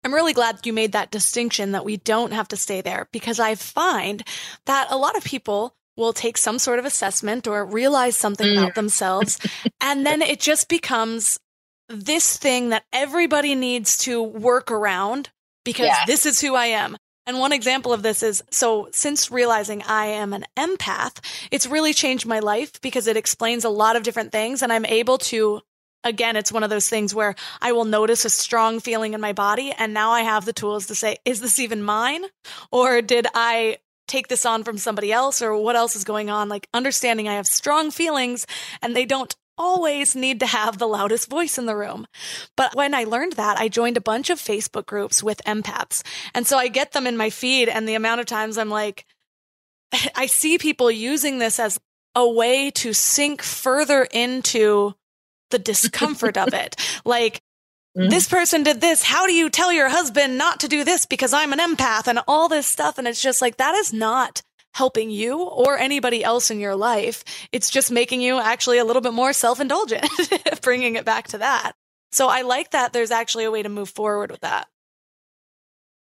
[0.03, 3.39] I'm really glad you made that distinction that we don't have to stay there because
[3.39, 4.23] I find
[4.65, 8.57] that a lot of people will take some sort of assessment or realize something mm.
[8.57, 9.39] about themselves.
[9.81, 11.39] and then it just becomes
[11.87, 15.29] this thing that everybody needs to work around
[15.63, 16.07] because yes.
[16.07, 16.97] this is who I am.
[17.25, 21.93] And one example of this is so since realizing I am an empath, it's really
[21.93, 25.61] changed my life because it explains a lot of different things and I'm able to
[26.05, 29.31] again, it's one of those things where I will notice a strong feeling in my
[29.31, 32.25] body and now I have the tools to say, is this even mine?
[32.71, 36.49] Or did I take this on from somebody else or what else is going on.
[36.49, 38.45] Like understanding I have strong feelings
[38.81, 42.07] and they don't always need to have the loudest voice in the room.
[42.55, 46.03] But when I learned that, I joined a bunch of Facebook groups with empaths.
[46.33, 49.05] And so I get them in my feed and the amount of times I'm like,
[50.15, 51.79] I see people using this as
[52.15, 54.93] a way to sink further into
[55.51, 56.75] the discomfort of it.
[57.05, 57.41] Like,
[57.95, 58.09] Mm-hmm.
[58.09, 59.03] This person did this.
[59.03, 62.19] How do you tell your husband not to do this because I'm an empath and
[62.27, 62.97] all this stuff?
[62.97, 64.41] And it's just like, that is not
[64.73, 67.23] helping you or anybody else in your life.
[67.51, 70.05] It's just making you actually a little bit more self indulgent,
[70.61, 71.73] bringing it back to that.
[72.11, 74.67] So I like that there's actually a way to move forward with that.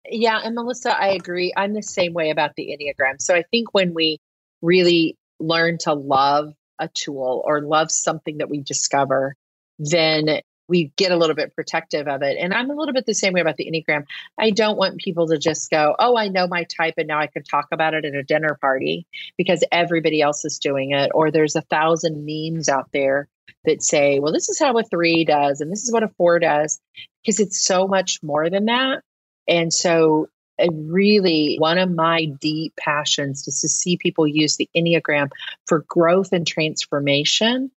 [0.09, 0.39] Yeah.
[0.43, 1.53] And Melissa, I agree.
[1.57, 3.21] I'm the same way about the Enneagram.
[3.21, 4.19] So I think when we
[4.61, 9.35] really learn to love a tool or love something that we discover,
[9.79, 12.37] then we get a little bit protective of it.
[12.39, 14.05] And I'm a little bit the same way about the Enneagram.
[14.39, 17.27] I don't want people to just go, oh, I know my type and now I
[17.27, 19.07] can talk about it at a dinner party
[19.37, 21.11] because everybody else is doing it.
[21.15, 23.29] Or there's a thousand memes out there
[23.65, 26.39] that say, well, this is how a three does and this is what a four
[26.39, 26.81] does
[27.23, 29.03] because it's so much more than that.
[29.47, 30.29] And so,
[30.71, 35.31] really, one of my deep passions is to see people use the Enneagram
[35.67, 37.71] for growth and transformation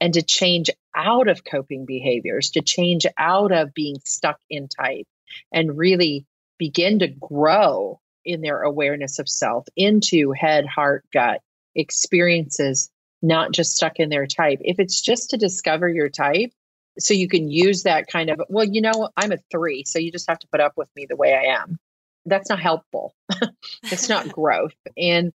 [0.00, 5.06] and to change out of coping behaviors, to change out of being stuck in type
[5.52, 6.26] and really
[6.58, 11.40] begin to grow in their awareness of self into head, heart, gut
[11.74, 12.90] experiences,
[13.22, 14.58] not just stuck in their type.
[14.62, 16.50] If it's just to discover your type,
[16.98, 20.10] so you can use that kind of, well, you know, I'm a three, so you
[20.10, 21.78] just have to put up with me the way I am.
[22.26, 23.14] That's not helpful.
[23.84, 24.74] it's not growth.
[24.96, 25.32] And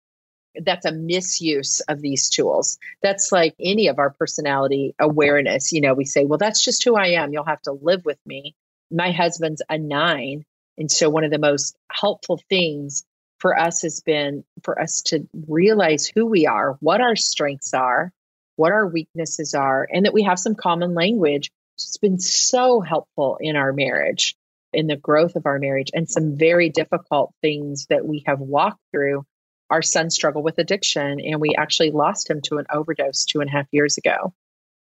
[0.56, 2.78] that's a misuse of these tools.
[3.02, 5.72] That's like any of our personality awareness.
[5.72, 7.34] You know, we say, well, that's just who I am.
[7.34, 8.56] You'll have to live with me.
[8.92, 10.46] My husband's a nine.
[10.78, 13.04] And so, one of the most helpful things
[13.40, 18.12] for us has been for us to realize who we are, what our strengths are,
[18.56, 21.52] what our weaknesses are, and that we have some common language.
[21.76, 24.36] It's been so helpful in our marriage,
[24.72, 28.80] in the growth of our marriage, and some very difficult things that we have walked
[28.92, 29.26] through
[29.74, 33.50] our son struggled with addiction and we actually lost him to an overdose two and
[33.50, 34.32] a half years ago.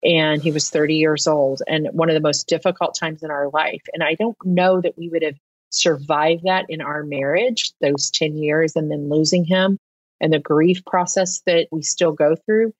[0.04, 3.48] And he was 30 years old and one of the most difficult times in our
[3.50, 3.84] life.
[3.94, 5.38] And I don't know that we would have
[5.70, 9.78] survived that in our marriage, those 10 years, and then losing him
[10.20, 12.74] and the grief process that we still go through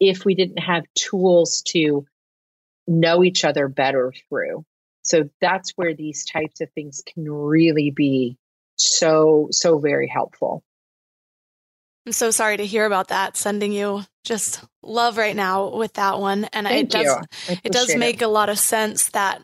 [0.00, 2.04] if we didn't have tools to
[2.88, 4.64] know each other better through.
[5.02, 8.38] So that's where these types of things can really be
[8.74, 10.64] so, so very helpful.
[12.06, 13.36] I'm so sorry to hear about that.
[13.36, 16.44] Sending you just love right now with that one.
[16.52, 18.24] And Thank it does it does make it.
[18.24, 19.42] a lot of sense that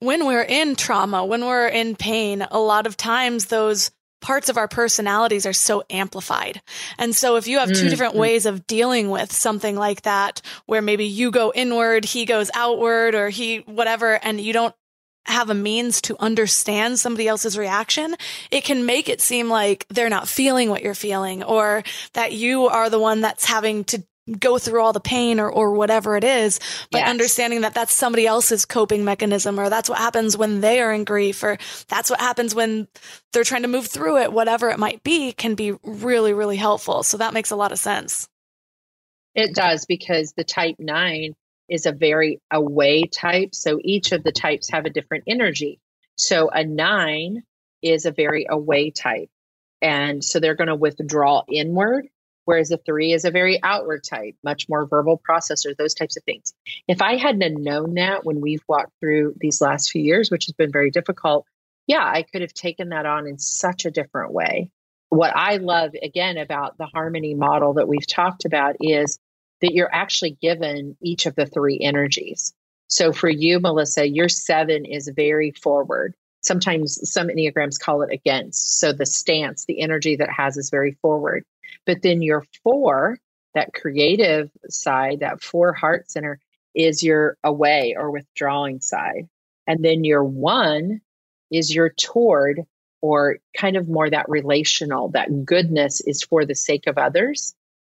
[0.00, 3.90] when we're in trauma, when we're in pain, a lot of times those
[4.22, 6.60] parts of our personalities are so amplified.
[6.98, 7.88] And so if you have 2 mm-hmm.
[7.88, 12.50] different ways of dealing with something like that, where maybe you go inward, he goes
[12.54, 14.74] outward, or he whatever, and you don't
[15.30, 18.14] have a means to understand somebody else's reaction,
[18.50, 21.82] it can make it seem like they're not feeling what you're feeling or
[22.14, 24.02] that you are the one that's having to
[24.38, 26.60] go through all the pain or, or whatever it is,
[26.90, 27.08] but yes.
[27.08, 31.04] understanding that that's somebody else's coping mechanism or that's what happens when they are in
[31.04, 31.58] grief or
[31.88, 32.86] that's what happens when
[33.32, 37.02] they're trying to move through it, whatever it might be, can be really, really helpful.
[37.02, 38.28] So that makes a lot of sense.
[39.34, 41.34] It does because the type nine
[41.70, 43.54] is a very away type.
[43.54, 45.80] So each of the types have a different energy.
[46.16, 47.44] So a nine
[47.82, 49.30] is a very away type.
[49.80, 52.08] And so they're going to withdraw inward
[52.50, 56.24] whereas a three is a very outward type, much more verbal processor, those types of
[56.24, 56.52] things.
[56.88, 60.54] If I hadn't known that when we've walked through these last few years, which has
[60.54, 61.46] been very difficult,
[61.86, 64.72] yeah, I could have taken that on in such a different way.
[65.10, 69.20] What I love again about the harmony model that we've talked about is
[69.60, 72.52] that you're actually given each of the three energies.
[72.88, 76.14] So for you, Melissa, your seven is very forward.
[76.42, 78.80] Sometimes some Enneagrams call it against.
[78.80, 81.44] So the stance, the energy that has is very forward.
[81.86, 83.18] But then your four,
[83.54, 86.40] that creative side, that four heart center,
[86.74, 89.28] is your away or withdrawing side.
[89.66, 91.00] And then your one
[91.50, 92.62] is your toward
[93.02, 97.54] or kind of more that relational, that goodness is for the sake of others.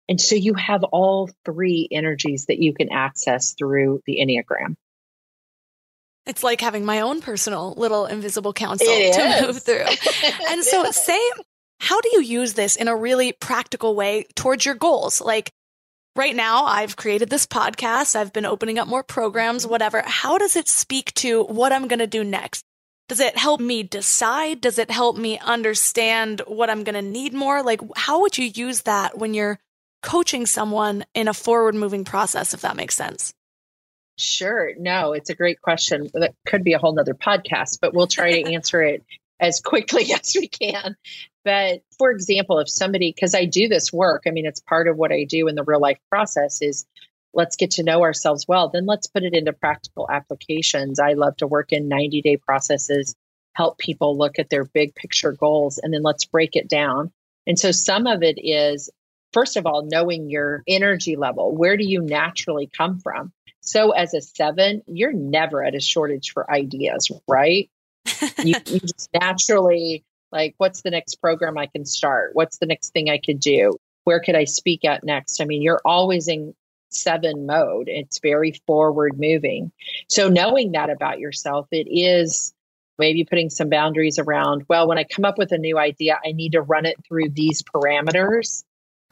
[0.10, 4.76] And so you have all three energies that you can access through the Enneagram.
[6.26, 9.86] It's like having my own personal little invisible council to move through.
[10.50, 11.20] and so, say
[11.84, 15.20] how do you use this in a really practical way towards your goals?
[15.20, 15.52] Like
[16.16, 18.16] right now, I've created this podcast.
[18.16, 19.72] I've been opening up more programs, mm-hmm.
[19.72, 20.02] whatever.
[20.06, 22.64] How does it speak to what I'm going to do next?
[23.10, 24.62] Does it help me decide?
[24.62, 27.62] Does it help me understand what I'm going to need more?
[27.62, 29.60] Like, how would you use that when you're
[30.04, 33.34] coaching someone in a forward moving process, if that makes sense?
[34.20, 34.72] Sure.
[34.78, 36.10] No, it's a great question.
[36.14, 39.04] That could be a whole nother podcast, but we'll try to answer it
[39.40, 40.96] as quickly as we can.
[41.44, 44.98] But for example, if somebody, because I do this work, I mean, it's part of
[44.98, 46.86] what I do in the real life process is
[47.34, 51.00] let's get to know ourselves well, then let's put it into practical applications.
[51.00, 53.16] I love to work in 90 day processes,
[53.54, 57.12] help people look at their big picture goals, and then let's break it down.
[57.46, 58.90] And so some of it is,
[59.34, 61.56] first of all, knowing your energy level.
[61.56, 63.32] Where do you naturally come from?
[63.62, 67.70] So as a seven, you're never at a shortage for ideas, right?
[68.44, 72.32] you, you just naturally like, what's the next program I can start?
[72.34, 73.78] What's the next thing I could do?
[74.04, 75.42] Where could I speak at next?
[75.42, 76.54] I mean, you're always in
[76.90, 77.88] seven mode.
[77.88, 79.72] It's very forward moving.
[80.10, 82.54] So, knowing that about yourself, it is
[83.00, 86.34] maybe putting some boundaries around, well, when I come up with a new idea, I
[86.34, 88.64] need to run it through these parameters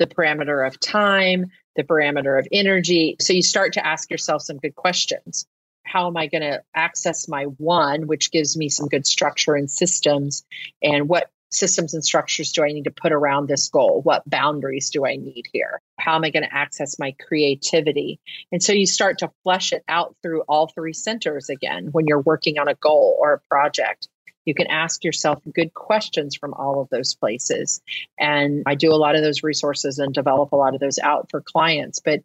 [0.01, 3.15] the parameter of time, the parameter of energy.
[3.21, 5.45] So, you start to ask yourself some good questions
[5.83, 9.69] how am I going to access my one, which gives me some good structure and
[9.69, 10.45] systems?
[10.81, 14.01] And what systems and structures do I need to put around this goal?
[14.01, 15.81] What boundaries do I need here?
[15.99, 18.19] How am I going to access my creativity?
[18.51, 22.21] And so you start to flesh it out through all three centers again when you're
[22.21, 24.07] working on a goal or a project.
[24.45, 27.81] You can ask yourself good questions from all of those places.
[28.19, 31.29] And I do a lot of those resources and develop a lot of those out
[31.29, 31.99] for clients.
[31.99, 32.21] But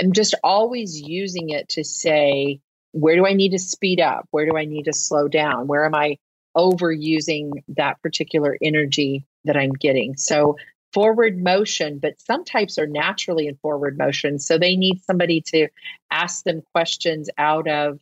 [0.00, 2.60] I'm just always using it to say,
[2.92, 4.26] where do I need to speed up?
[4.30, 5.66] Where do I need to slow down?
[5.66, 6.18] Where am I
[6.56, 10.16] overusing that particular energy that I'm getting?
[10.16, 10.56] So,
[10.92, 14.38] forward motion, but some types are naturally in forward motion.
[14.40, 15.68] So, they need somebody to
[16.10, 18.00] ask them questions out of.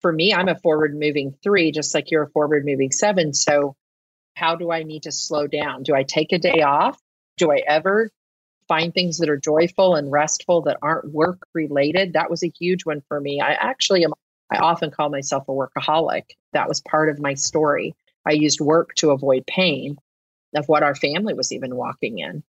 [0.00, 3.32] For me, I'm a forward moving three, just like you're a forward moving seven.
[3.34, 3.74] So,
[4.34, 5.82] how do I need to slow down?
[5.82, 6.98] Do I take a day off?
[7.36, 8.10] Do I ever
[8.68, 12.12] find things that are joyful and restful that aren't work related.
[12.12, 13.40] That was a huge one for me.
[13.40, 14.12] I actually am,
[14.52, 16.24] I often call myself a workaholic.
[16.52, 17.94] That was part of my story.
[18.26, 19.96] I used work to avoid pain
[20.54, 22.42] of what our family was even walking in.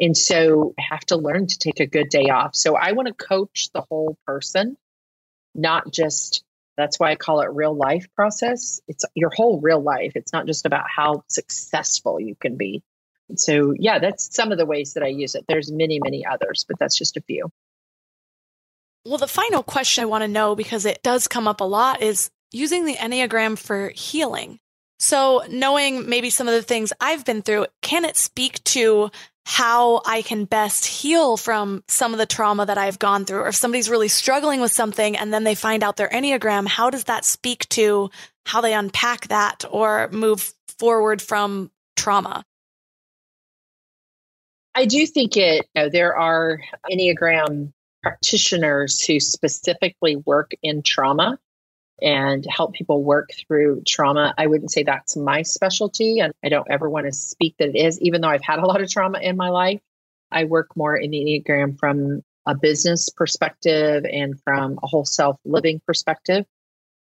[0.00, 2.54] And so I have to learn to take a good day off.
[2.54, 4.76] So I want to coach the whole person,
[5.54, 6.44] not just
[6.76, 8.80] that's why I call it real life process.
[8.88, 10.12] It's your whole real life.
[10.14, 12.82] It's not just about how successful you can be
[13.36, 16.64] so yeah that's some of the ways that i use it there's many many others
[16.68, 17.50] but that's just a few
[19.04, 22.02] well the final question i want to know because it does come up a lot
[22.02, 24.58] is using the enneagram for healing
[24.98, 29.10] so knowing maybe some of the things i've been through can it speak to
[29.46, 33.40] how I can best heal from some of the trauma that I've gone through.
[33.40, 36.90] Or if somebody's really struggling with something and then they find out their Enneagram, how
[36.90, 38.10] does that speak to
[38.46, 42.44] how they unpack that or move forward from trauma?
[44.74, 47.72] I do think it, you know, there are Enneagram
[48.02, 51.38] practitioners who specifically work in trauma
[52.02, 54.34] and help people work through trauma.
[54.36, 57.76] I wouldn't say that's my specialty, and I don't ever want to speak that it
[57.76, 59.80] is, even though I've had a lot of trauma in my life.
[60.30, 65.38] I work more in the Enneagram from a business perspective and from a whole self
[65.44, 66.44] living perspective.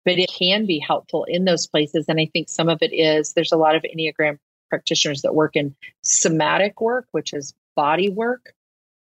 [0.04, 2.06] But it can be helpful in those places.
[2.08, 4.38] And I think some of it is there's a lot of Enneagram
[4.70, 8.54] practitioners that work in somatic work, which is body work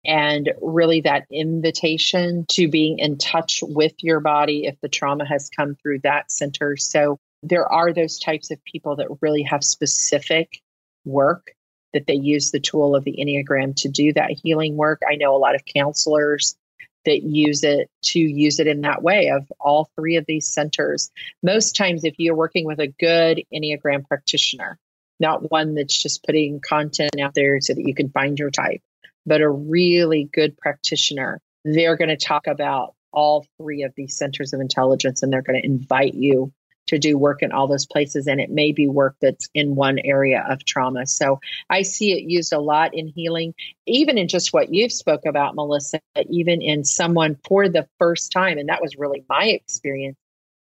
[0.05, 5.51] and really that invitation to being in touch with your body if the trauma has
[5.57, 6.77] come through that center.
[6.77, 10.61] So there are those types of people that really have specific
[11.05, 11.53] work
[11.93, 15.03] that they use the tool of the Enneagram to do that healing work.
[15.09, 16.57] I know a lot of counselors
[17.05, 21.11] that use it to use it in that way of all three of these centers.
[21.43, 24.79] Most times, if you're working with a good Enneagram practitioner,
[25.21, 28.81] not one that's just putting content out there so that you can find your type,
[29.27, 34.53] but a really good practitioner, they're going to talk about all three of these centers
[34.53, 36.53] of intelligence and they're going to invite you
[36.87, 39.99] to do work in all those places and it may be work that's in one
[39.99, 41.07] area of trauma.
[41.07, 43.55] So i see it used a lot in healing
[43.87, 48.59] even in just what you've spoke about melissa even in someone for the first time
[48.59, 50.19] and that was really my experience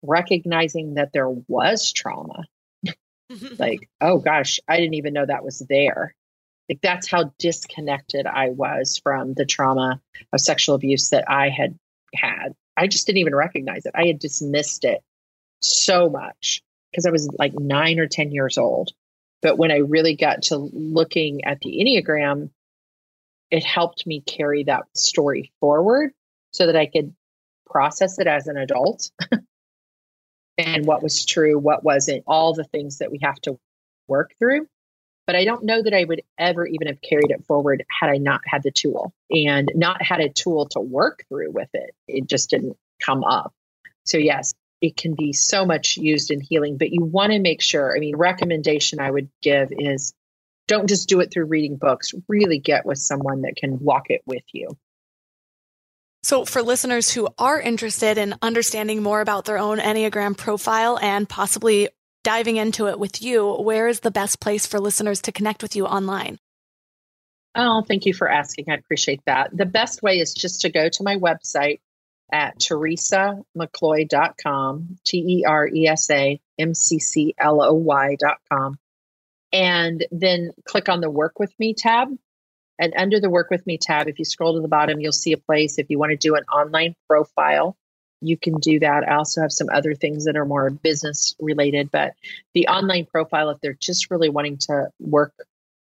[0.03, 2.43] recognizing that there was trauma.
[3.57, 6.13] Like oh gosh i didn't even know that was there
[6.71, 9.99] like that's how disconnected I was from the trauma
[10.31, 11.77] of sexual abuse that I had
[12.15, 12.55] had.
[12.77, 13.91] I just didn't even recognize it.
[13.93, 15.01] I had dismissed it
[15.59, 18.91] so much because I was like nine or 10 years old.
[19.41, 22.51] But when I really got to looking at the Enneagram,
[23.49, 26.13] it helped me carry that story forward
[26.51, 27.13] so that I could
[27.69, 29.11] process it as an adult
[30.57, 33.59] and what was true, what wasn't, all the things that we have to
[34.07, 34.67] work through
[35.27, 38.17] but I don't know that I would ever even have carried it forward had I
[38.17, 41.93] not had the tool and not had a tool to work through with it.
[42.07, 43.53] It just didn't come up.
[44.05, 47.61] So, yes, it can be so much used in healing, but you want to make
[47.61, 47.95] sure.
[47.95, 50.13] I mean, recommendation I would give is
[50.67, 54.21] don't just do it through reading books, really get with someone that can walk it
[54.25, 54.77] with you.
[56.23, 61.27] So, for listeners who are interested in understanding more about their own Enneagram profile and
[61.27, 61.89] possibly
[62.23, 65.75] diving into it with you, where is the best place for listeners to connect with
[65.75, 66.39] you online?
[67.55, 68.65] Oh, thank you for asking.
[68.69, 69.49] I appreciate that.
[69.55, 71.81] The best way is just to go to my website
[72.31, 78.79] at teresamccloy.com, T E R E S A M C C L O Y.com,
[79.51, 82.07] and then click on the Work With Me tab.
[82.79, 85.33] And under the Work With Me tab, if you scroll to the bottom, you'll see
[85.33, 87.75] a place if you want to do an online profile
[88.21, 89.07] you can do that.
[89.07, 92.13] I also have some other things that are more business related, but
[92.53, 95.33] the online profile, if they're just really wanting to work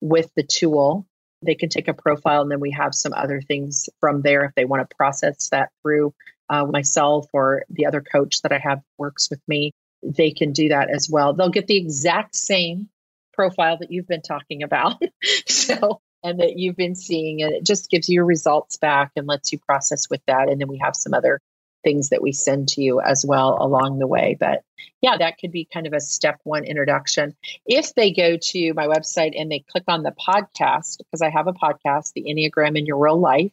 [0.01, 1.05] with the tool,
[1.41, 4.55] they can take a profile and then we have some other things from there if
[4.55, 6.13] they want to process that through
[6.49, 9.73] uh, myself or the other coach that I have works with me.
[10.03, 11.33] They can do that as well.
[11.33, 12.89] They'll get the exact same
[13.33, 15.01] profile that you've been talking about.
[15.47, 19.51] so, and that you've been seeing, and it just gives you results back and lets
[19.51, 20.49] you process with that.
[20.49, 21.39] And then we have some other
[21.83, 24.35] things that we send to you as well along the way.
[24.39, 24.63] But
[25.01, 27.35] yeah, that could be kind of a step one introduction.
[27.65, 31.47] If they go to my website and they click on the podcast, because I have
[31.47, 33.51] a podcast, The Enneagram in Your Real Life.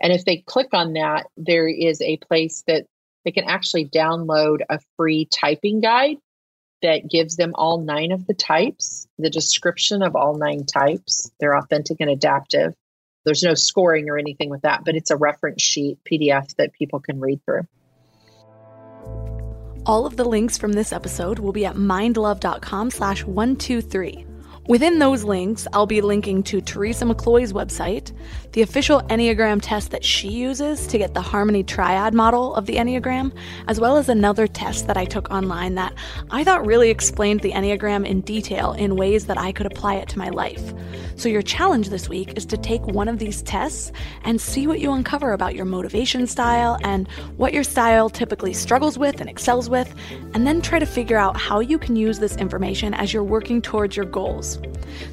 [0.00, 2.86] And if they click on that, there is a place that
[3.24, 6.16] they can actually download a free typing guide
[6.82, 11.30] that gives them all nine of the types, the description of all nine types.
[11.38, 12.74] They're authentic and adaptive.
[13.24, 17.00] There's no scoring or anything with that, but it's a reference sheet PDF that people
[17.00, 17.66] can read through.
[19.84, 24.26] All of the links from this episode will be at mindlove.com slash 123.
[24.68, 28.12] Within those links, I'll be linking to Teresa McCloy's website,
[28.52, 32.76] the official Enneagram test that she uses to get the Harmony Triad model of the
[32.76, 33.36] Enneagram,
[33.66, 35.92] as well as another test that I took online that
[36.30, 40.08] I thought really explained the Enneagram in detail in ways that I could apply it
[40.10, 40.72] to my life.
[41.16, 43.90] So, your challenge this week is to take one of these tests
[44.22, 48.96] and see what you uncover about your motivation style and what your style typically struggles
[48.96, 49.92] with and excels with,
[50.34, 53.60] and then try to figure out how you can use this information as you're working
[53.60, 54.51] towards your goals.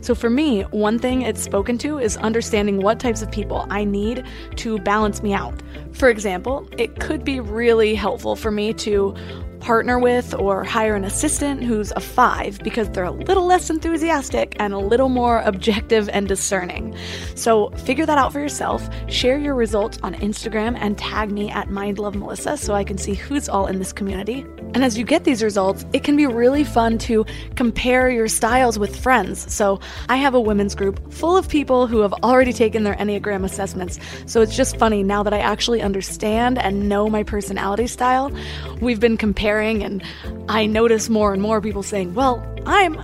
[0.01, 3.83] So for me, one thing it's spoken to is understanding what types of people I
[3.83, 4.25] need
[4.57, 5.61] to balance me out.
[5.91, 9.15] For example, it could be really helpful for me to
[9.59, 14.55] partner with or hire an assistant who's a five because they're a little less enthusiastic
[14.59, 16.95] and a little more objective and discerning.
[17.35, 18.87] So figure that out for yourself.
[19.09, 23.49] Share your results on Instagram and tag me at MindLoveMelissa so I can see who's
[23.49, 24.45] all in this community.
[24.73, 28.77] And as you get these results, it can be really fun to compare your styles
[28.77, 29.51] with friends.
[29.51, 29.79] So
[30.09, 33.99] I have a women's group full of people who have already taken their Enneagram assessments.
[34.27, 38.31] So it's just funny now that I actually understand and know my personality style.
[38.79, 40.03] We've been comparing, and
[40.47, 42.95] I notice more and more people saying, Well, I'm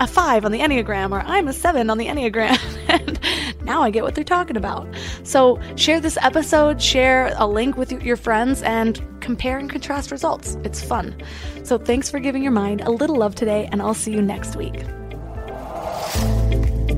[0.00, 2.58] a five on the Enneagram, or I'm a seven on the Enneagram.
[2.88, 4.88] and now I get what they're talking about.
[5.22, 10.56] So share this episode, share a link with your friends, and compare and contrast results.
[10.64, 11.14] It's fun.
[11.62, 14.56] So thanks for giving your mind a little love today, and I'll see you next
[14.56, 14.82] week.